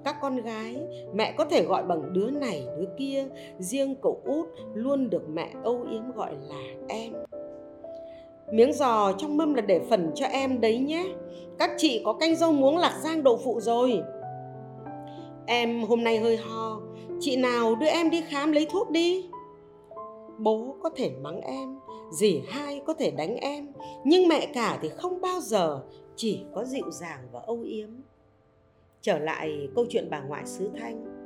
Các 0.04 0.16
con 0.22 0.42
gái, 0.42 0.76
mẹ 1.14 1.34
có 1.38 1.46
thể 1.46 1.66
gọi 1.66 1.84
bằng 1.84 2.14
đứa 2.14 2.30
này 2.30 2.68
đứa 2.78 2.88
kia, 2.98 3.28
riêng 3.60 3.96
cậu 4.02 4.22
út 4.26 4.48
luôn 4.74 5.10
được 5.10 5.30
mẹ 5.30 5.50
âu 5.64 5.86
yếm 5.92 6.12
gọi 6.12 6.32
là 6.50 6.62
em. 6.88 7.14
Miếng 8.52 8.74
giò 8.74 9.12
trong 9.18 9.38
mâm 9.38 9.54
là 9.54 9.62
để 9.62 9.80
phần 9.90 10.12
cho 10.16 10.26
em 10.26 10.62
đấy 10.62 10.78
nhé. 10.78 11.06
Các 11.60 11.72
chị 11.78 12.02
có 12.06 12.14
canh 12.14 12.36
rau 12.36 12.52
muống 12.52 12.78
lạc 12.78 13.00
giang 13.04 13.24
đậu 13.24 13.38
phụ 13.38 13.60
rồi. 13.60 14.02
Em 15.46 15.84
hôm 15.84 16.04
nay 16.04 16.18
hơi 16.18 16.38
ho, 16.38 16.82
chị 17.20 17.36
nào 17.36 17.76
đưa 17.76 17.88
em 17.88 18.10
đi 18.10 18.22
khám 18.22 18.52
lấy 18.52 18.68
thuốc 18.70 18.92
đi. 18.92 19.30
Bố 20.38 20.76
có 20.84 20.90
thể 20.96 21.12
mắng 21.22 21.42
em, 21.42 21.80
dì 22.12 22.42
hai 22.48 22.82
có 22.86 22.94
thể 22.94 23.12
đánh 23.12 23.36
em, 23.36 23.68
nhưng 24.04 24.28
mẹ 24.28 24.52
cả 24.54 24.80
thì 24.82 24.90
không 24.90 25.22
bao 25.22 25.40
giờ, 25.40 25.84
chỉ 26.16 26.44
có 26.56 26.66
dịu 26.66 26.92
dàng 26.92 27.28
và 27.32 27.40
âu 27.40 27.62
yếm. 27.62 27.90
Trở 29.02 29.20
lại 29.20 29.70
câu 29.76 29.86
chuyện 29.90 30.08
bà 30.10 30.22
ngoại 30.22 30.46
xứ 30.46 30.70
thanh. 30.80 31.17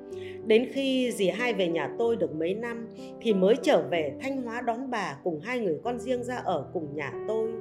Đến 0.46 0.70
khi 0.74 1.12
dì 1.12 1.30
hai 1.30 1.54
về 1.54 1.68
nhà 1.68 1.90
tôi 2.00 2.16
được 2.16 2.36
mấy 2.36 2.54
năm 2.54 2.88
thì 3.22 3.34
mới 3.34 3.56
trở 3.62 3.82
về 3.92 4.14
Thanh 4.22 4.42
Hóa 4.42 4.62
đón 4.62 4.92
bà 4.92 5.18
cùng 5.24 5.40
hai 5.40 5.60
người 5.60 5.80
con 5.84 6.00
riêng 6.00 6.24
ra 6.24 6.36
ở 6.36 6.66
cùng 6.74 6.96
nhà 6.96 7.14
tôi. 7.28 7.52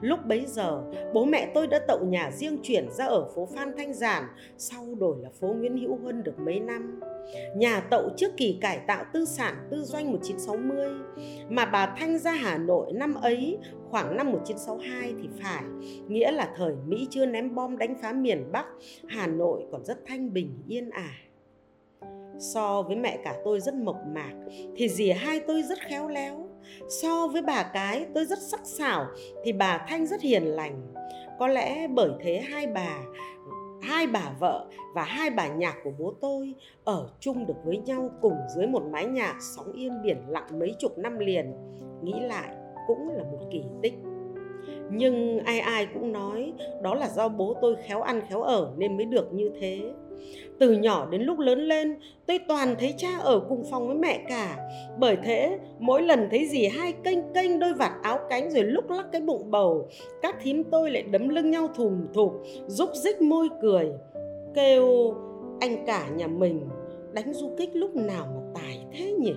Lúc 0.00 0.18
bấy 0.26 0.44
giờ, 0.46 0.82
bố 1.14 1.24
mẹ 1.24 1.50
tôi 1.54 1.66
đã 1.66 1.80
tậu 1.88 2.04
nhà 2.04 2.30
riêng 2.30 2.58
chuyển 2.62 2.90
ra 2.90 3.06
ở 3.06 3.28
phố 3.34 3.48
Phan 3.54 3.72
Thanh 3.76 3.94
Giản, 3.94 4.24
sau 4.58 4.94
đổi 4.94 5.16
là 5.22 5.28
phố 5.40 5.46
Nguyễn 5.46 5.78
Hữu 5.78 5.96
Huân 5.96 6.22
được 6.22 6.38
mấy 6.38 6.60
năm. 6.60 7.00
Nhà 7.56 7.80
tậu 7.80 8.10
trước 8.16 8.36
kỳ 8.36 8.58
cải 8.60 8.78
tạo 8.86 9.04
tư 9.12 9.24
sản 9.24 9.54
tư 9.70 9.82
doanh 9.82 10.12
1960 10.12 10.88
mà 11.48 11.64
bà 11.64 11.94
Thanh 11.98 12.18
ra 12.18 12.32
Hà 12.32 12.58
Nội 12.58 12.92
năm 12.92 13.14
ấy 13.14 13.58
khoảng 13.90 14.16
năm 14.16 14.32
1962 14.32 15.14
thì 15.22 15.28
phải, 15.42 15.62
nghĩa 16.08 16.32
là 16.32 16.52
thời 16.56 16.74
Mỹ 16.86 17.06
chưa 17.10 17.26
ném 17.26 17.54
bom 17.54 17.78
đánh 17.78 17.94
phá 18.02 18.12
miền 18.12 18.52
Bắc, 18.52 18.66
Hà 19.08 19.26
Nội 19.26 19.62
còn 19.72 19.84
rất 19.84 19.98
thanh 20.06 20.32
bình 20.32 20.62
yên 20.68 20.90
ả. 20.90 21.00
À 21.00 21.31
so 22.38 22.82
với 22.82 22.96
mẹ 22.96 23.18
cả 23.24 23.36
tôi 23.44 23.60
rất 23.60 23.74
mộc 23.74 23.96
mạc, 24.14 24.32
thì 24.76 24.88
dì 24.88 25.10
hai 25.10 25.40
tôi 25.40 25.62
rất 25.62 25.78
khéo 25.80 26.08
léo. 26.08 26.48
So 27.02 27.28
với 27.28 27.42
bà 27.42 27.62
cái, 27.62 28.06
tôi 28.14 28.24
rất 28.24 28.38
sắc 28.38 28.60
sảo, 28.64 29.06
thì 29.44 29.52
bà 29.52 29.86
thanh 29.88 30.06
rất 30.06 30.20
hiền 30.20 30.44
lành. 30.44 30.94
Có 31.38 31.48
lẽ 31.48 31.88
bởi 31.88 32.10
thế 32.20 32.40
hai 32.40 32.66
bà 32.66 32.98
hai 33.82 34.06
bà 34.06 34.32
vợ 34.40 34.66
và 34.94 35.02
hai 35.02 35.30
bà 35.30 35.48
nhạc 35.48 35.76
của 35.84 35.90
bố 35.98 36.12
tôi 36.20 36.54
ở 36.84 37.08
chung 37.20 37.46
được 37.46 37.54
với 37.64 37.76
nhau 37.76 38.10
cùng 38.20 38.36
dưới 38.56 38.66
một 38.66 38.82
mái 38.90 39.06
nhà 39.06 39.34
sóng 39.56 39.72
yên 39.72 40.02
biển 40.02 40.16
lặng 40.28 40.58
mấy 40.58 40.74
chục 40.78 40.98
năm 40.98 41.18
liền. 41.18 41.52
Nghĩ 42.02 42.14
lại, 42.20 42.48
cũng 42.86 43.08
là 43.08 43.22
một 43.24 43.38
kỳ 43.50 43.62
tích. 43.82 43.94
Nhưng 44.90 45.38
ai 45.38 45.60
ai 45.60 45.86
cũng 45.94 46.12
nói 46.12 46.52
đó 46.82 46.94
là 46.94 47.08
do 47.08 47.28
bố 47.28 47.54
tôi 47.62 47.76
khéo 47.86 48.02
ăn 48.02 48.22
khéo 48.28 48.42
ở 48.42 48.72
nên 48.76 48.96
mới 48.96 49.06
được 49.06 49.32
như 49.32 49.50
thế 49.60 49.92
từ 50.58 50.72
nhỏ 50.72 51.08
đến 51.10 51.22
lúc 51.22 51.38
lớn 51.38 51.58
lên, 51.58 51.96
tôi 52.26 52.38
toàn 52.48 52.74
thấy 52.78 52.94
cha 52.96 53.18
ở 53.18 53.40
cùng 53.48 53.64
phòng 53.70 53.86
với 53.86 53.96
mẹ 53.96 54.24
cả 54.28 54.56
bởi 54.98 55.16
thế, 55.24 55.58
mỗi 55.78 56.02
lần 56.02 56.28
thấy 56.30 56.46
gì 56.46 56.66
hai 56.66 56.92
kênh 57.04 57.32
kênh 57.34 57.58
đôi 57.58 57.74
vạt 57.74 57.92
áo 58.02 58.18
cánh 58.30 58.50
rồi 58.50 58.64
lúc 58.64 58.90
lắc 58.90 59.06
cái 59.12 59.20
bụng 59.20 59.50
bầu, 59.50 59.88
các 60.22 60.36
thím 60.42 60.64
tôi 60.64 60.90
lại 60.90 61.02
đấm 61.02 61.28
lưng 61.28 61.50
nhau 61.50 61.68
thùm 61.74 62.06
thụp, 62.14 62.32
rúc 62.66 62.88
rích 62.94 63.22
môi 63.22 63.48
cười, 63.62 63.92
kêu 64.54 65.14
anh 65.60 65.86
cả 65.86 66.08
nhà 66.16 66.26
mình, 66.26 66.68
đánh 67.12 67.32
du 67.32 67.50
kích 67.58 67.70
lúc 67.76 67.96
nào 67.96 68.26
mà 68.34 68.40
tài 68.54 68.84
thế 68.92 69.12
nhỉ? 69.12 69.34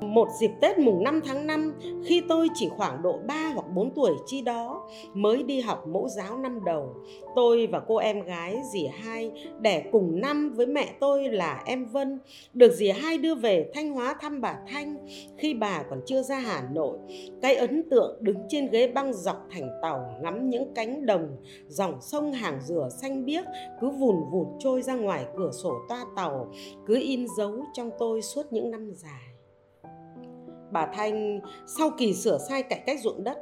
Một 0.00 0.28
dịp 0.40 0.50
Tết 0.60 0.78
mùng 0.78 1.04
5 1.04 1.20
tháng 1.24 1.46
5, 1.46 1.74
khi 2.04 2.22
tôi 2.28 2.48
chỉ 2.54 2.68
khoảng 2.68 3.02
độ 3.02 3.18
3 3.26 3.50
hoặc 3.54 3.66
4 3.74 3.94
tuổi 3.94 4.12
chi 4.26 4.42
đó, 4.42 4.88
mới 5.14 5.42
đi 5.42 5.60
học 5.60 5.86
mẫu 5.86 6.08
giáo 6.08 6.38
năm 6.38 6.64
đầu, 6.64 6.94
tôi 7.36 7.66
và 7.66 7.80
cô 7.80 7.96
em 7.96 8.22
gái 8.22 8.56
dì 8.72 8.86
hai 8.86 9.30
đẻ 9.60 9.84
cùng 9.92 10.20
năm 10.20 10.52
với 10.56 10.66
mẹ 10.66 10.88
tôi 11.00 11.28
là 11.28 11.62
em 11.66 11.86
Vân, 11.86 12.18
được 12.54 12.72
dì 12.72 12.90
hai 12.90 13.18
đưa 13.18 13.34
về 13.34 13.70
Thanh 13.74 13.92
Hóa 13.92 14.16
thăm 14.20 14.40
bà 14.40 14.56
Thanh 14.68 14.96
khi 15.38 15.54
bà 15.54 15.82
còn 15.90 16.00
chưa 16.06 16.22
ra 16.22 16.38
Hà 16.38 16.68
Nội. 16.72 16.98
Cái 17.42 17.56
ấn 17.56 17.90
tượng 17.90 18.16
đứng 18.20 18.38
trên 18.48 18.70
ghế 18.70 18.88
băng 18.88 19.12
dọc 19.12 19.46
thành 19.50 19.68
tàu 19.82 20.14
ngắm 20.22 20.50
những 20.50 20.74
cánh 20.74 21.06
đồng, 21.06 21.36
dòng 21.68 22.00
sông 22.00 22.32
hàng 22.32 22.60
dừa 22.62 22.88
xanh 23.02 23.24
biếc 23.24 23.44
cứ 23.80 23.90
vùn 23.90 24.16
vụt 24.32 24.46
trôi 24.58 24.82
ra 24.82 24.94
ngoài 24.94 25.24
cửa 25.36 25.50
sổ 25.62 25.74
toa 25.88 26.04
tàu, 26.16 26.52
cứ 26.86 26.94
in 27.00 27.26
dấu 27.36 27.64
trong 27.72 27.90
tôi 27.98 28.22
suốt 28.22 28.42
những 28.50 28.70
năm 28.70 28.90
dài 28.94 29.29
bà 30.70 30.86
Thanh 30.94 31.40
sau 31.66 31.90
kỳ 31.98 32.14
sửa 32.14 32.38
sai 32.48 32.62
cải 32.62 32.82
cách 32.86 33.00
ruộng 33.02 33.24
đất. 33.24 33.38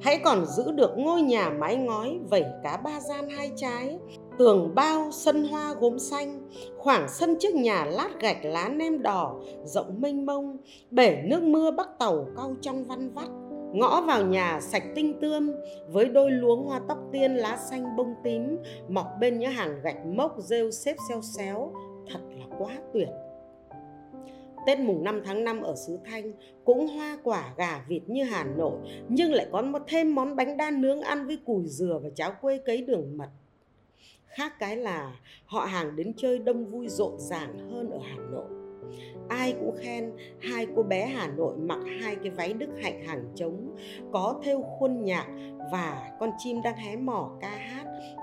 Hãy 0.00 0.20
còn 0.24 0.46
giữ 0.46 0.72
được 0.72 0.90
ngôi 0.96 1.22
nhà 1.22 1.50
mái 1.50 1.76
ngói 1.76 2.18
vẩy 2.30 2.44
cá 2.62 2.76
ba 2.76 3.00
gian 3.00 3.28
hai 3.28 3.50
trái, 3.56 3.98
tường 4.38 4.72
bao 4.74 5.10
sân 5.12 5.44
hoa 5.44 5.74
gốm 5.80 5.98
xanh, 5.98 6.50
khoảng 6.78 7.08
sân 7.08 7.36
trước 7.40 7.54
nhà 7.54 7.84
lát 7.84 8.08
gạch 8.20 8.44
lá 8.44 8.68
nem 8.68 9.02
đỏ 9.02 9.34
rộng 9.64 10.00
mênh 10.00 10.26
mông, 10.26 10.56
bể 10.90 11.22
nước 11.24 11.42
mưa 11.42 11.70
bắc 11.70 11.88
tàu 11.98 12.26
cau 12.36 12.56
trong 12.60 12.84
văn 12.84 13.10
vắt. 13.14 13.28
Ngõ 13.72 14.00
vào 14.00 14.26
nhà 14.26 14.60
sạch 14.60 14.82
tinh 14.94 15.20
tươm, 15.20 15.52
với 15.88 16.04
đôi 16.04 16.30
luống 16.30 16.66
hoa 16.66 16.80
tóc 16.88 16.98
tiên 17.12 17.36
lá 17.36 17.56
xanh 17.70 17.96
bông 17.96 18.14
tím, 18.24 18.58
mọc 18.88 19.06
bên 19.20 19.38
những 19.38 19.52
hàng 19.52 19.80
gạch 19.82 20.06
mốc 20.06 20.34
rêu 20.38 20.70
xếp 20.70 20.96
xeo 21.08 21.20
xéo. 21.22 21.72
Thật 22.12 22.20
là 22.38 22.56
quá 22.58 22.72
tuyệt. 22.92 23.08
Tết 24.66 24.78
mùng 24.78 25.04
5 25.04 25.22
tháng 25.24 25.44
5 25.44 25.62
ở 25.62 25.74
xứ 25.86 25.98
Thanh 26.04 26.32
cũng 26.64 26.88
hoa 26.88 27.18
quả 27.22 27.54
gà 27.56 27.84
vịt 27.88 28.02
như 28.06 28.24
Hà 28.24 28.44
Nội 28.44 28.78
nhưng 29.08 29.32
lại 29.32 29.46
có 29.52 29.62
một 29.62 29.82
thêm 29.88 30.14
món 30.14 30.36
bánh 30.36 30.56
đa 30.56 30.70
nướng 30.70 31.00
ăn 31.00 31.26
với 31.26 31.38
cùi 31.44 31.66
dừa 31.66 32.00
và 32.02 32.10
cháo 32.14 32.32
quê 32.40 32.58
cấy 32.58 32.82
đường 32.82 33.16
mật. 33.16 33.28
Khác 34.26 34.52
cái 34.58 34.76
là 34.76 35.16
họ 35.46 35.60
hàng 35.60 35.96
đến 35.96 36.12
chơi 36.16 36.38
đông 36.38 36.64
vui 36.64 36.88
rộn 36.88 37.16
ràng 37.18 37.70
hơn 37.70 37.90
ở 37.90 37.98
Hà 38.02 38.16
Nội. 38.16 38.44
Ai 39.28 39.54
cũng 39.60 39.76
khen 39.78 40.12
hai 40.40 40.66
cô 40.76 40.82
bé 40.82 41.06
Hà 41.06 41.28
Nội 41.28 41.56
mặc 41.56 41.78
hai 42.00 42.16
cái 42.16 42.30
váy 42.30 42.52
đức 42.52 42.68
hạnh 42.82 43.04
hàng 43.06 43.24
trống, 43.34 43.76
có 44.12 44.40
thêu 44.44 44.62
khuôn 44.62 45.04
nhạc 45.04 45.26
và 45.72 46.12
con 46.20 46.30
chim 46.38 46.62
đang 46.64 46.76
hé 46.76 46.96
mỏ 46.96 47.30
ca 47.40 47.48
hát, 47.48 47.75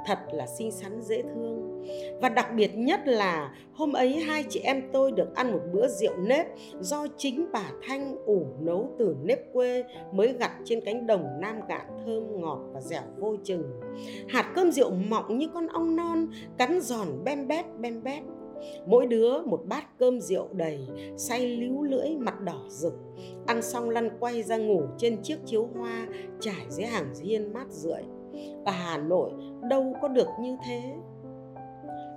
thật 0.05 0.19
là 0.31 0.47
xinh 0.47 0.71
xắn 0.71 1.01
dễ 1.01 1.21
thương. 1.21 1.83
Và 2.21 2.29
đặc 2.29 2.47
biệt 2.55 2.71
nhất 2.75 2.99
là 3.05 3.53
hôm 3.73 3.93
ấy 3.93 4.19
hai 4.19 4.45
chị 4.49 4.59
em 4.59 4.81
tôi 4.93 5.11
được 5.11 5.35
ăn 5.35 5.51
một 5.51 5.61
bữa 5.73 5.87
rượu 5.87 6.17
nếp 6.17 6.47
do 6.79 7.07
chính 7.17 7.45
bà 7.53 7.71
Thanh 7.87 8.15
ủ 8.25 8.45
nấu 8.59 8.89
từ 8.99 9.15
nếp 9.23 9.53
quê 9.53 9.83
mới 10.11 10.33
gặt 10.33 10.51
trên 10.65 10.81
cánh 10.85 11.07
đồng 11.07 11.27
nam 11.39 11.59
gạn 11.67 11.85
thơm 12.05 12.41
ngọt 12.41 12.59
và 12.73 12.81
dẻo 12.81 13.03
vô 13.17 13.35
chừng. 13.43 13.63
Hạt 14.29 14.51
cơm 14.55 14.71
rượu 14.71 14.91
mọng 14.91 15.37
như 15.37 15.47
con 15.53 15.67
ong 15.67 15.95
non, 15.95 16.27
cắn 16.57 16.81
giòn 16.81 17.07
bem 17.23 17.47
bét 17.47 17.65
bem 17.79 18.03
bét 18.03 18.23
mỗi 18.85 19.05
đứa 19.05 19.41
một 19.41 19.61
bát 19.65 19.99
cơm 19.99 20.21
rượu 20.21 20.47
đầy 20.51 20.87
say 21.17 21.47
líu 21.47 21.83
lưỡi 21.83 22.09
mặt 22.17 22.41
đỏ 22.41 22.61
rực 22.69 22.93
ăn 23.45 23.61
xong 23.61 23.89
lăn 23.89 24.09
quay 24.19 24.43
ra 24.43 24.57
ngủ 24.57 24.83
trên 24.97 25.21
chiếc 25.23 25.37
chiếu 25.45 25.69
hoa 25.75 26.07
trải 26.39 26.65
dưới 26.69 26.85
hàng 26.85 27.13
hiên 27.23 27.53
mát 27.53 27.65
rượi 27.69 28.03
ở 28.65 28.71
hà 28.71 28.97
nội 28.97 29.31
đâu 29.69 29.93
có 30.01 30.07
được 30.07 30.27
như 30.41 30.57
thế. 30.67 30.81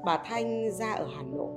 Bà 0.04 0.22
thanh 0.24 0.70
ra 0.70 0.92
ở 0.92 1.06
hà 1.16 1.22
nội. 1.22 1.50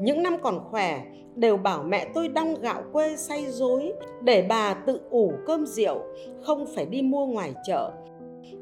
Những 0.00 0.22
năm 0.22 0.36
còn 0.42 0.60
khỏe, 0.70 1.04
đều 1.34 1.56
bảo 1.56 1.82
mẹ 1.82 2.06
tôi 2.14 2.28
đong 2.28 2.54
gạo 2.54 2.82
quê 2.92 3.16
say 3.16 3.46
dối 3.46 3.92
để 4.22 4.46
bà 4.48 4.74
tự 4.74 5.00
ủ 5.10 5.32
cơm 5.46 5.66
rượu, 5.66 5.98
không 6.42 6.66
phải 6.74 6.86
đi 6.86 7.02
mua 7.02 7.26
ngoài 7.26 7.54
chợ. 7.66 7.90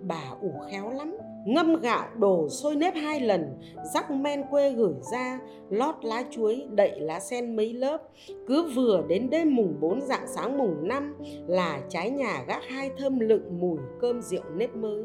Bà 0.03 0.23
ủ 0.41 0.53
khéo 0.71 0.91
lắm 0.91 1.17
ngâm 1.55 1.81
gạo 1.81 2.09
đổ 2.19 2.49
sôi 2.49 2.77
nếp 2.77 2.95
hai 2.95 3.21
lần, 3.21 3.59
rắc 3.95 4.11
men 4.11 4.43
quê 4.51 4.71
gửi 4.71 4.95
ra, 5.13 5.41
lót 5.71 5.95
lá 6.03 6.25
chuối, 6.31 6.67
đậy 6.71 7.01
lá 7.01 7.21
sen 7.21 7.57
mấy 7.57 7.73
lớp. 7.73 7.99
Cứ 8.47 8.71
vừa 8.75 9.03
đến 9.09 9.31
đêm 9.31 9.57
mùng 9.57 9.75
4 9.81 10.01
dạng 10.01 10.27
sáng 10.27 10.59
mùng 10.59 10.89
5 10.89 11.15
là 11.47 11.81
trái 11.89 12.11
nhà 12.11 12.45
gác 12.49 12.63
hai 12.69 12.91
thơm 12.99 13.21
lựng 13.21 13.61
mùi 13.61 13.79
cơm 14.01 14.23
rượu 14.23 14.43
nếp 14.57 14.77
mới. 14.77 15.05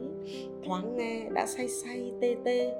Thoáng 0.65 0.97
nghe 0.97 1.21
đã 1.33 1.45
say 1.45 1.67
say 1.67 2.11
tê 2.21 2.35
tê, 2.43 2.71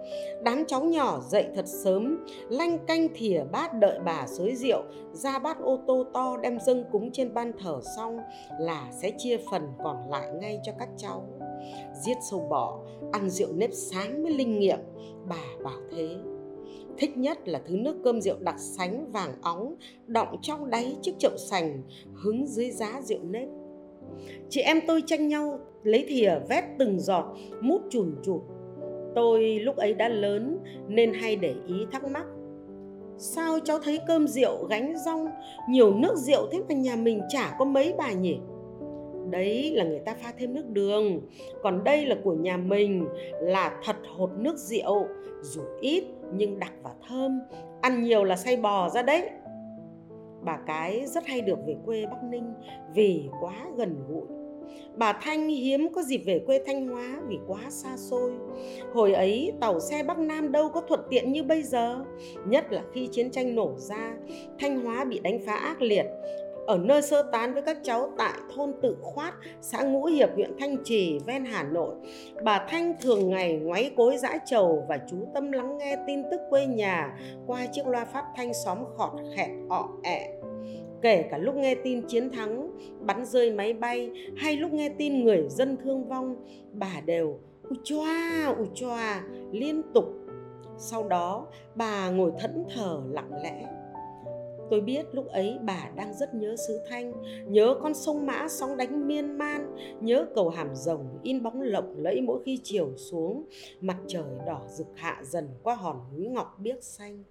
đám 0.44 0.66
cháu 0.68 0.84
nhỏ 0.84 1.20
dậy 1.30 1.46
thật 1.56 1.68
sớm, 1.68 2.26
lanh 2.50 2.78
canh 2.88 3.08
thìa 3.16 3.44
bát 3.52 3.74
đợi 3.74 4.00
bà 4.06 4.28
xới 4.28 4.56
rượu, 4.56 4.82
ra 5.14 5.40
bát 5.40 5.60
ô 5.60 5.80
tô 5.88 6.06
to 6.14 6.38
đem 6.42 6.60
dâng 6.60 6.84
cúng 6.92 7.12
trên 7.12 7.34
ban 7.34 7.52
thờ 7.60 7.80
xong 7.98 8.20
là 8.60 8.88
sẽ 9.02 9.12
chia 9.18 9.38
phần 9.52 9.64
còn 9.84 10.10
lại 10.10 10.28
ngay 10.42 10.60
cho 10.64 10.72
các 10.80 10.90
cháu 10.98 11.28
giết 12.06 12.18
sâu 12.32 12.48
bọ, 12.50 12.80
ăn 13.12 13.30
rượu 13.30 13.54
nếp 13.54 13.70
sáng 13.74 14.24
mới 14.24 14.34
linh 14.34 14.60
nghiệm, 14.60 14.80
bà 15.30 15.64
bảo 15.64 15.80
thế. 15.92 16.10
Thích 16.98 17.18
nhất 17.18 17.48
là 17.48 17.62
thứ 17.66 17.76
nước 17.76 17.96
cơm 18.04 18.22
rượu 18.22 18.36
đặc 18.40 18.56
sánh 18.58 19.12
vàng 19.12 19.32
óng, 19.42 19.76
đọng 20.08 20.38
trong 20.42 20.70
đáy 20.70 20.96
chiếc 21.02 21.14
chậu 21.20 21.38
sành, 21.38 21.82
hứng 22.14 22.48
dưới 22.48 22.72
giá 22.72 23.02
rượu 23.02 23.20
nếp. 23.24 23.48
Chị 24.50 24.62
em 24.62 24.80
tôi 24.88 25.04
tranh 25.06 25.28
nhau 25.28 25.60
lấy 25.84 26.06
thìa 26.08 26.40
vét 26.50 26.64
từng 26.80 27.00
giọt, 27.00 27.36
mút 27.62 27.82
chùn 27.90 28.16
chụt 28.24 28.42
tôi 29.16 29.60
lúc 29.60 29.76
ấy 29.76 29.94
đã 29.94 30.10
lớn 30.10 30.60
nên 30.88 31.14
hay 31.14 31.36
để 31.36 31.56
ý 31.68 31.76
thắc 31.92 32.04
mắc. 32.04 32.26
Sao 33.18 33.60
cháu 33.60 33.80
thấy 33.80 34.00
cơm 34.08 34.28
rượu 34.28 34.66
gánh 34.70 34.94
rong, 35.06 35.28
nhiều 35.70 35.94
nước 35.94 36.16
rượu 36.18 36.48
thế 36.52 36.60
mà 36.70 36.76
nhà 36.76 36.96
mình 36.96 37.22
chả 37.30 37.56
có 37.60 37.66
mấy 37.66 37.94
bà 37.98 38.12
nhỉ? 38.12 38.38
Đấy 39.34 39.72
là 39.76 39.84
người 39.84 40.00
ta 40.00 40.14
pha 40.14 40.34
thêm 40.38 40.54
nước 40.54 40.70
đường. 40.70 41.22
Còn 41.64 41.84
đây 41.84 42.06
là 42.06 42.16
của 42.24 42.34
nhà 42.34 42.58
mình, 42.58 43.08
là 43.42 43.80
thật 43.84 43.96
hột 44.18 44.30
nước 44.38 44.58
rượu, 44.58 45.08
dù 45.42 45.62
ít 45.82 46.04
nhưng 46.34 46.60
đặc 46.60 46.74
và 46.84 46.92
thơm. 47.08 47.40
Ăn 47.82 48.04
nhiều 48.04 48.24
là 48.24 48.36
say 48.36 48.58
bò 48.58 48.90
ra 48.90 49.02
đấy. 49.02 49.30
Bà 50.42 50.58
cái 50.68 51.06
rất 51.06 51.26
hay 51.26 51.42
được 51.42 51.58
về 51.68 51.76
quê 51.86 52.06
bắc 52.06 52.24
ninh 52.24 52.54
vì 52.94 53.24
quá 53.42 53.66
gần 53.78 53.96
gũi. 54.10 54.28
Bà 54.96 55.14
thanh 55.14 55.48
hiếm 55.48 55.90
có 55.94 56.02
dịp 56.02 56.22
về 56.26 56.40
quê 56.46 56.64
thanh 56.66 56.88
hóa 56.88 57.22
vì 57.28 57.38
quá 57.48 57.62
xa 57.70 57.98
xôi. 57.98 58.32
Hồi 58.94 59.14
ấy 59.14 59.54
tàu 59.62 59.80
xe 59.80 60.04
bắc 60.04 60.20
nam 60.20 60.52
đâu 60.52 60.70
có 60.70 60.82
thuận 60.82 61.00
tiện 61.10 61.32
như 61.32 61.44
bây 61.44 61.64
giờ, 61.64 61.96
nhất 62.48 62.72
là 62.72 62.84
khi 62.94 63.08
chiến 63.12 63.32
tranh 63.32 63.56
nổ 63.56 63.74
ra, 63.78 64.14
thanh 64.60 64.86
hóa 64.86 65.06
bị 65.06 65.20
đánh 65.20 65.40
phá 65.46 65.54
ác 65.54 65.82
liệt 65.82 66.06
ở 66.66 66.78
nơi 66.78 67.02
sơ 67.02 67.24
tán 67.32 67.54
với 67.54 67.64
các 67.64 67.78
cháu 67.84 68.10
tại 68.18 68.34
thôn 68.56 68.74
Tự 68.82 68.98
Khoát, 69.02 69.34
xã 69.62 69.84
Ngũ 69.84 70.06
Hiệp, 70.06 70.30
huyện 70.36 70.52
Thanh 70.60 70.78
Trì, 70.84 71.20
ven 71.26 71.46
Hà 71.46 71.64
Nội. 71.64 71.96
Bà 72.44 72.66
Thanh 72.70 72.94
thường 73.02 73.30
ngày 73.30 73.54
ngoáy 73.54 73.92
cối 73.98 74.18
dã 74.18 74.38
trầu 74.46 74.86
và 74.90 75.00
chú 75.10 75.18
tâm 75.34 75.52
lắng 75.52 75.78
nghe 75.78 75.98
tin 76.08 76.24
tức 76.32 76.40
quê 76.50 76.66
nhà 76.66 77.18
qua 77.48 77.66
chiếc 77.72 77.88
loa 77.88 78.06
phát 78.06 78.26
thanh 78.36 78.54
xóm 78.54 78.78
khọt 78.98 79.12
khẹt 79.36 79.50
ọ 79.70 79.90
ẹ. 80.04 80.30
Kể 81.02 81.26
cả 81.32 81.38
lúc 81.38 81.56
nghe 81.56 81.76
tin 81.76 82.08
chiến 82.08 82.30
thắng, 82.30 82.70
bắn 83.00 83.26
rơi 83.26 83.52
máy 83.52 83.74
bay 83.74 84.12
hay 84.38 84.58
lúc 84.58 84.74
nghe 84.74 84.90
tin 84.90 85.24
người 85.24 85.46
dân 85.50 85.78
thương 85.84 86.08
vong, 86.08 86.36
bà 86.72 87.02
đều 87.06 87.40
ui 87.70 87.78
choa, 87.84 88.54
ui 88.58 88.68
choa 88.74 89.24
liên 89.52 89.82
tục. 89.94 90.06
Sau 90.78 91.08
đó, 91.08 91.48
bà 91.76 92.10
ngồi 92.10 92.32
thẫn 92.40 92.66
thờ 92.76 93.02
lặng 93.12 93.32
lẽ 93.44 93.66
Tôi 94.70 94.82
biết 94.82 95.06
lúc 95.12 95.28
ấy 95.28 95.58
bà 95.64 95.90
đang 95.96 96.14
rất 96.14 96.34
nhớ 96.34 96.56
xứ 96.68 96.80
Thanh, 96.90 97.14
nhớ 97.48 97.76
con 97.82 97.94
sông 97.94 98.26
Mã 98.26 98.48
sóng 98.50 98.78
đánh 98.78 99.08
miên 99.08 99.38
man, 99.38 99.76
nhớ 100.02 100.26
cầu 100.36 100.50
hàm 100.50 100.76
rồng 100.76 101.20
in 101.24 101.44
bóng 101.44 101.62
lộng 101.62 101.96
lẫy 101.98 102.22
mỗi 102.22 102.44
khi 102.46 102.60
chiều 102.64 102.94
xuống, 102.98 103.46
mặt 103.82 103.98
trời 104.08 104.24
đỏ 104.48 104.62
rực 104.70 104.88
hạ 104.96 105.22
dần 105.24 105.50
qua 105.64 105.76
hòn 105.76 105.98
núi 106.16 106.28
ngọc 106.28 106.58
biếc 106.60 106.84
xanh. 106.84 107.24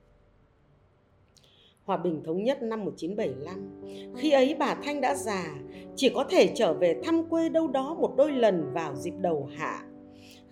Hòa 1.84 1.96
bình 1.96 2.22
thống 2.24 2.44
nhất 2.44 2.62
năm 2.62 2.84
1975, 2.84 3.82
khi 4.16 4.30
ấy 4.30 4.56
bà 4.58 4.74
Thanh 4.74 5.00
đã 5.00 5.14
già, 5.14 5.54
chỉ 5.96 6.08
có 6.14 6.24
thể 6.30 6.52
trở 6.54 6.74
về 6.74 7.00
thăm 7.04 7.24
quê 7.30 7.48
đâu 7.48 7.68
đó 7.68 7.94
một 7.94 8.14
đôi 8.16 8.32
lần 8.32 8.72
vào 8.72 8.96
dịp 8.96 9.14
đầu 9.20 9.48
hạ 9.56 9.84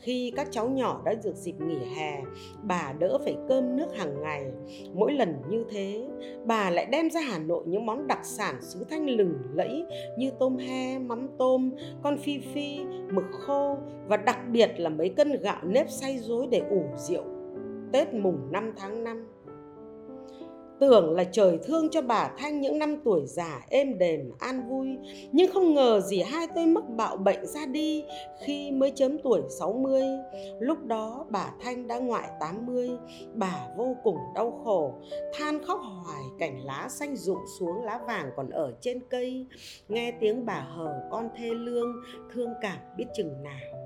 khi 0.00 0.33
các 0.37 0.49
cháu 0.50 0.69
nhỏ 0.69 1.02
đã 1.04 1.14
được 1.25 1.35
dịp 1.35 1.54
nghỉ 1.61 1.78
hè, 1.97 2.23
bà 2.62 2.92
đỡ 2.99 3.19
phải 3.25 3.37
cơm 3.49 3.76
nước 3.76 3.97
hàng 3.97 4.23
ngày. 4.23 4.45
Mỗi 4.95 5.12
lần 5.12 5.35
như 5.49 5.64
thế, 5.71 6.09
bà 6.45 6.71
lại 6.71 6.87
đem 6.87 7.11
ra 7.11 7.21
hà 7.21 7.38
nội 7.38 7.64
những 7.66 7.87
món 7.87 8.07
đặc 8.07 8.19
sản 8.23 8.54
xứ 8.61 8.85
thanh 8.90 9.11
lừng 9.11 9.35
lẫy 9.54 9.85
như 10.19 10.30
tôm 10.38 10.57
he, 10.57 10.99
mắm 10.99 11.28
tôm, 11.38 11.71
con 12.02 12.19
phi 12.19 12.38
phi, 12.38 12.80
mực 13.12 13.25
khô 13.30 13.76
và 14.07 14.16
đặc 14.16 14.38
biệt 14.50 14.71
là 14.76 14.88
mấy 14.88 15.09
cân 15.09 15.40
gạo 15.42 15.61
nếp 15.64 15.90
xay 15.90 16.19
dối 16.19 16.47
để 16.50 16.59
ủ 16.71 16.83
rượu. 16.97 17.25
Tết 17.92 18.14
mùng 18.14 18.52
5 18.52 18.73
tháng 18.76 19.04
5 19.04 19.26
Tưởng 20.80 21.16
là 21.16 21.25
trời 21.25 21.58
thương 21.64 21.88
cho 21.90 22.02
bà 22.02 22.30
Thanh 22.38 22.60
những 22.60 22.78
năm 22.78 22.96
tuổi 23.04 23.22
già 23.26 23.60
êm 23.68 23.99
đềm 23.99 24.30
an 24.38 24.68
vui, 24.68 24.99
nhưng 25.32 25.52
không 25.52 25.75
ngờ 25.75 26.00
gì 26.00 26.22
hai 26.22 26.46
tôi 26.54 26.66
mắc 26.66 26.84
bạo 26.88 27.16
bệnh 27.16 27.46
ra 27.46 27.66
đi 27.66 28.04
khi 28.44 28.70
mới 28.70 28.92
chớm 28.94 29.18
tuổi 29.18 29.42
60. 29.58 30.02
Lúc 30.60 30.84
đó 30.84 31.26
bà 31.30 31.50
Thanh 31.62 31.88
đã 31.88 31.99
ngoại 31.99 32.28
80, 32.40 32.90
bà 33.34 33.68
vô 33.76 33.96
cùng 34.04 34.16
đau 34.34 34.60
khổ, 34.64 34.94
than 35.38 35.64
khóc 35.64 35.80
hoài 36.04 36.22
cảnh 36.38 36.60
lá 36.64 36.87
xanh 36.90 37.16
rụng 37.16 37.44
xuống 37.58 37.84
lá 37.84 38.00
vàng 38.06 38.30
còn 38.37 38.50
ở 38.50 38.72
trên 38.80 39.00
cây. 39.10 39.46
Nghe 39.88 40.12
tiếng 40.20 40.46
bà 40.46 40.66
hờ 40.76 40.94
con 41.10 41.28
thê 41.37 41.49
lương, 41.50 41.92
thương 42.34 42.50
cảm 42.60 42.78
biết 42.96 43.06
chừng 43.16 43.42
nào. 43.42 43.80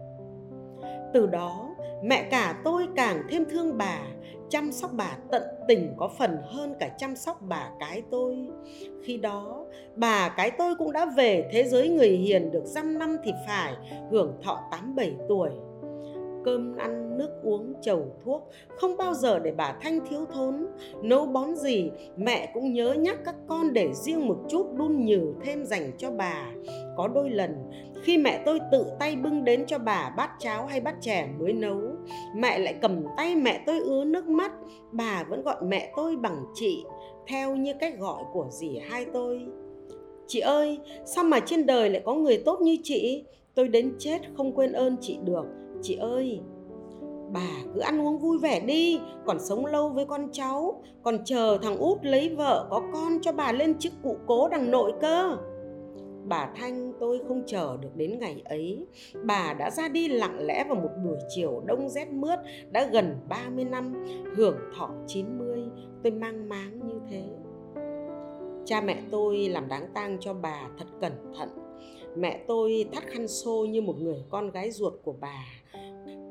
Từ 1.15 1.27
đó, 1.27 1.71
mẹ 2.05 2.29
cả 2.31 2.61
tôi 2.65 2.87
càng 2.97 3.23
thêm 3.29 3.45
thương 3.51 3.79
bà, 3.79 4.01
chăm 4.55 4.73
sóc 4.73 4.91
bà 4.97 5.17
tận 5.31 5.43
tình 5.69 5.95
có 5.97 6.11
phần 6.19 6.39
hơn 6.43 6.75
cả 6.81 6.89
chăm 6.99 7.17
sóc 7.17 7.41
bà 7.49 7.71
cái 7.81 8.03
tôi. 8.11 8.49
Khi 9.03 9.17
đó, 9.17 9.65
bà 9.97 10.29
cái 10.37 10.51
tôi 10.51 10.75
cũng 10.75 10.93
đã 10.93 11.07
về 11.17 11.49
thế 11.53 11.65
giới 11.65 11.89
người 11.89 12.09
hiền 12.09 12.51
được 12.51 12.65
dăm 12.65 12.99
năm 12.99 13.17
thì 13.25 13.33
phải, 13.47 13.75
hưởng 14.11 14.39
thọ 14.43 14.61
87 14.71 15.17
tuổi. 15.29 15.51
Cơm 16.45 16.77
ăn, 16.77 17.19
nước 17.19 17.31
uống, 17.43 17.75
chầu 17.83 18.07
thuốc, 18.25 18.51
không 18.69 18.97
bao 18.97 19.15
giờ 19.15 19.39
để 19.39 19.53
bà 19.53 19.77
Thanh 19.83 20.01
thiếu 20.11 20.25
thốn. 20.33 20.67
Nấu 21.03 21.27
bón 21.27 21.57
gì, 21.57 21.91
mẹ 22.17 22.51
cũng 22.55 22.73
nhớ 22.73 22.93
nhắc 22.93 23.19
các 23.25 23.35
con 23.49 23.73
để 23.73 23.93
riêng 23.93 24.27
một 24.27 24.37
chút 24.49 24.67
đun 24.77 25.05
nhừ 25.05 25.35
thêm 25.45 25.65
dành 25.65 25.93
cho 25.99 26.11
bà. 26.11 26.47
Có 26.97 27.09
đôi 27.09 27.31
lần, 27.31 27.71
khi 28.05 28.19
mẹ 28.19 28.43
tôi 28.47 28.59
tự 28.73 28.87
tay 28.99 29.17
bưng 29.17 29.45
đến 29.45 29.65
cho 29.67 29.79
bà 29.79 30.15
bát 30.17 30.31
cháo 30.39 30.67
hay 30.67 30.81
bát 30.81 30.95
chè 31.01 31.29
mới 31.39 31.53
nấu, 31.53 31.81
mẹ 32.37 32.59
lại 32.59 32.75
cầm 32.83 33.05
tay 33.17 33.35
mẹ 33.35 33.63
tôi 33.67 33.81
ứa 33.81 34.05
nước 34.05 34.29
mắt. 34.29 34.53
Bà 34.93 35.25
vẫn 35.29 35.43
gọi 35.43 35.57
mẹ 35.63 35.93
tôi 35.97 36.17
bằng 36.17 36.45
chị, 36.55 36.85
theo 37.27 37.57
như 37.57 37.73
cách 37.81 37.99
gọi 37.99 38.23
của 38.33 38.47
dì 38.51 38.79
hai 38.91 39.07
tôi. 39.13 39.41
Chị 40.27 40.41
ơi, 40.41 40.79
sao 41.05 41.25
mà 41.25 41.41
trên 41.41 41.67
đời 41.67 41.91
lại 41.91 42.03
có 42.05 42.15
người 42.15 42.43
tốt 42.45 42.61
như 42.61 42.77
chị? 42.83 43.25
Tôi 43.55 43.69
đến 43.69 43.95
chết 43.99 44.19
không 44.37 44.53
quên 44.53 44.73
ơn 44.73 44.97
chị 45.01 45.19
được. 45.25 45.45
Chị 45.83 45.97
ơi, 45.97 46.41
bà 47.33 47.51
cứ 47.75 47.81
ăn 47.81 48.01
uống 48.01 48.19
vui 48.19 48.39
vẻ 48.39 48.61
đi, 48.61 49.01
còn 49.27 49.41
sống 49.41 49.67
lâu 49.67 49.89
với 49.89 50.07
con 50.07 50.29
cháu, 50.33 50.83
còn 51.03 51.25
chờ 51.25 51.59
thằng 51.63 51.79
út 51.79 51.99
lấy 52.03 52.29
vợ 52.29 52.67
có 52.71 52.83
con 52.93 53.19
cho 53.23 53.33
bà 53.33 53.53
lên 53.53 53.79
chức 53.79 53.93
cụ 54.03 54.17
cố 54.27 54.49
đằng 54.49 54.71
nội 54.71 54.93
cơ 55.01 55.37
bà 56.25 56.51
Thanh 56.57 56.93
tôi 57.01 57.21
không 57.29 57.43
chờ 57.47 57.77
được 57.81 57.97
đến 57.97 58.19
ngày 58.19 58.43
ấy. 58.45 58.87
Bà 59.25 59.55
đã 59.59 59.71
ra 59.71 59.89
đi 59.89 60.09
lặng 60.09 60.39
lẽ 60.41 60.65
vào 60.69 60.77
một 60.77 60.91
buổi 61.05 61.17
chiều 61.29 61.63
đông 61.67 61.89
rét 61.89 62.09
mướt 62.09 62.39
đã 62.71 62.87
gần 62.87 63.17
30 63.29 63.65
năm, 63.65 64.05
hưởng 64.37 64.57
thọ 64.77 64.91
90, 65.07 65.61
tôi 66.03 66.13
mang 66.13 66.49
máng 66.49 66.81
như 66.87 67.01
thế. 67.11 67.23
Cha 68.65 68.81
mẹ 68.81 69.03
tôi 69.11 69.49
làm 69.49 69.69
đáng 69.69 69.87
tang 69.95 70.17
cho 70.21 70.35
bà 70.35 70.69
thật 70.79 70.87
cẩn 71.01 71.13
thận. 71.39 71.49
Mẹ 72.17 72.45
tôi 72.49 72.89
thắt 72.93 73.05
khăn 73.07 73.29
xô 73.29 73.67
như 73.71 73.83
một 73.83 73.97
người 73.99 74.25
con 74.31 74.51
gái 74.51 74.71
ruột 74.71 74.93
của 75.03 75.15
bà 75.21 75.45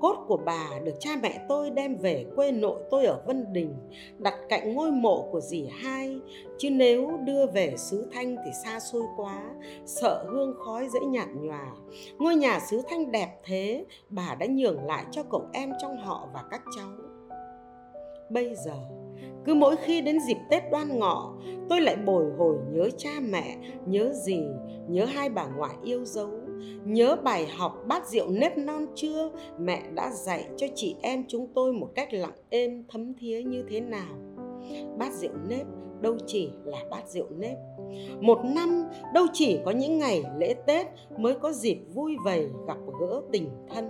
cốt 0.04 0.26
của 0.28 0.38
bà 0.46 0.70
được 0.84 0.94
cha 1.00 1.10
mẹ 1.22 1.46
tôi 1.50 1.70
đem 1.70 1.96
về 1.96 2.26
quê 2.36 2.52
nội 2.52 2.82
tôi 2.92 3.06
ở 3.06 3.22
Vân 3.26 3.54
Đình, 3.54 3.76
đặt 4.18 4.34
cạnh 4.50 4.74
ngôi 4.74 4.92
mộ 4.92 5.28
của 5.32 5.42
dì 5.42 5.68
hai. 5.82 6.20
Chứ 6.58 6.70
nếu 6.70 7.18
đưa 7.26 7.46
về 7.46 7.74
xứ 7.78 8.08
Thanh 8.12 8.36
thì 8.46 8.52
xa 8.64 8.80
xôi 8.80 9.04
quá, 9.18 9.44
sợ 9.86 10.26
hương 10.28 10.54
khói 10.66 10.88
dễ 10.94 11.00
nhạt 11.00 11.28
nhòa. 11.36 11.66
Ngôi 12.18 12.36
nhà 12.36 12.60
xứ 12.60 12.82
Thanh 12.90 13.12
đẹp 13.12 13.40
thế, 13.44 13.86
bà 14.10 14.36
đã 14.40 14.46
nhường 14.50 14.86
lại 14.86 15.06
cho 15.12 15.24
cậu 15.24 15.46
em 15.54 15.72
trong 15.82 15.98
họ 15.98 16.28
và 16.34 16.44
các 16.52 16.62
cháu. 16.78 16.90
Bây 18.30 18.56
giờ, 18.56 18.78
cứ 19.46 19.54
mỗi 19.54 19.76
khi 19.76 20.02
đến 20.02 20.20
dịp 20.28 20.38
Tết 20.50 20.64
đoan 20.72 21.00
ngọ, 21.00 21.34
tôi 21.70 21.82
lại 21.82 21.96
bồi 21.96 22.26
hồi 22.38 22.58
nhớ 22.72 22.90
cha 22.98 23.12
mẹ, 23.30 23.58
nhớ 23.86 24.14
dì, 24.14 24.40
nhớ 24.88 25.06
hai 25.06 25.30
bà 25.30 25.46
ngoại 25.46 25.76
yêu 25.84 26.06
dấu 26.06 26.30
nhớ 26.86 27.16
bài 27.24 27.48
học 27.58 27.84
bát 27.88 28.08
rượu 28.08 28.28
nếp 28.30 28.58
non 28.58 28.86
chưa? 28.96 29.32
Mẹ 29.60 29.84
đã 29.94 30.12
dạy 30.12 30.46
cho 30.58 30.68
chị 30.76 30.96
em 31.02 31.24
chúng 31.28 31.48
tôi 31.56 31.74
một 31.74 31.90
cách 31.96 32.14
lặng 32.14 32.38
êm, 32.50 32.84
thấm 32.90 33.14
thía 33.14 33.42
như 33.42 33.64
thế 33.70 33.82
nào? 33.82 34.16
Bát 34.98 35.14
rượu 35.14 35.34
nếp, 35.50 35.66
đâu 36.02 36.18
chỉ 36.28 36.50
là 36.66 36.78
bát 36.90 37.10
rượu 37.10 37.28
nếp. 37.30 37.58
Một 38.22 38.40
năm, 38.56 38.84
đâu 39.14 39.26
chỉ 39.34 39.60
có 39.66 39.72
những 39.72 40.00
ngày 40.00 40.24
lễ 40.38 40.54
tết 40.68 40.88
mới 41.18 41.34
có 41.34 41.52
dịp 41.52 41.78
vui 41.94 42.16
vầy 42.26 42.50
gặp 42.68 42.78
gỡ 43.00 43.22
tình 43.32 43.50
thân. 43.70 43.86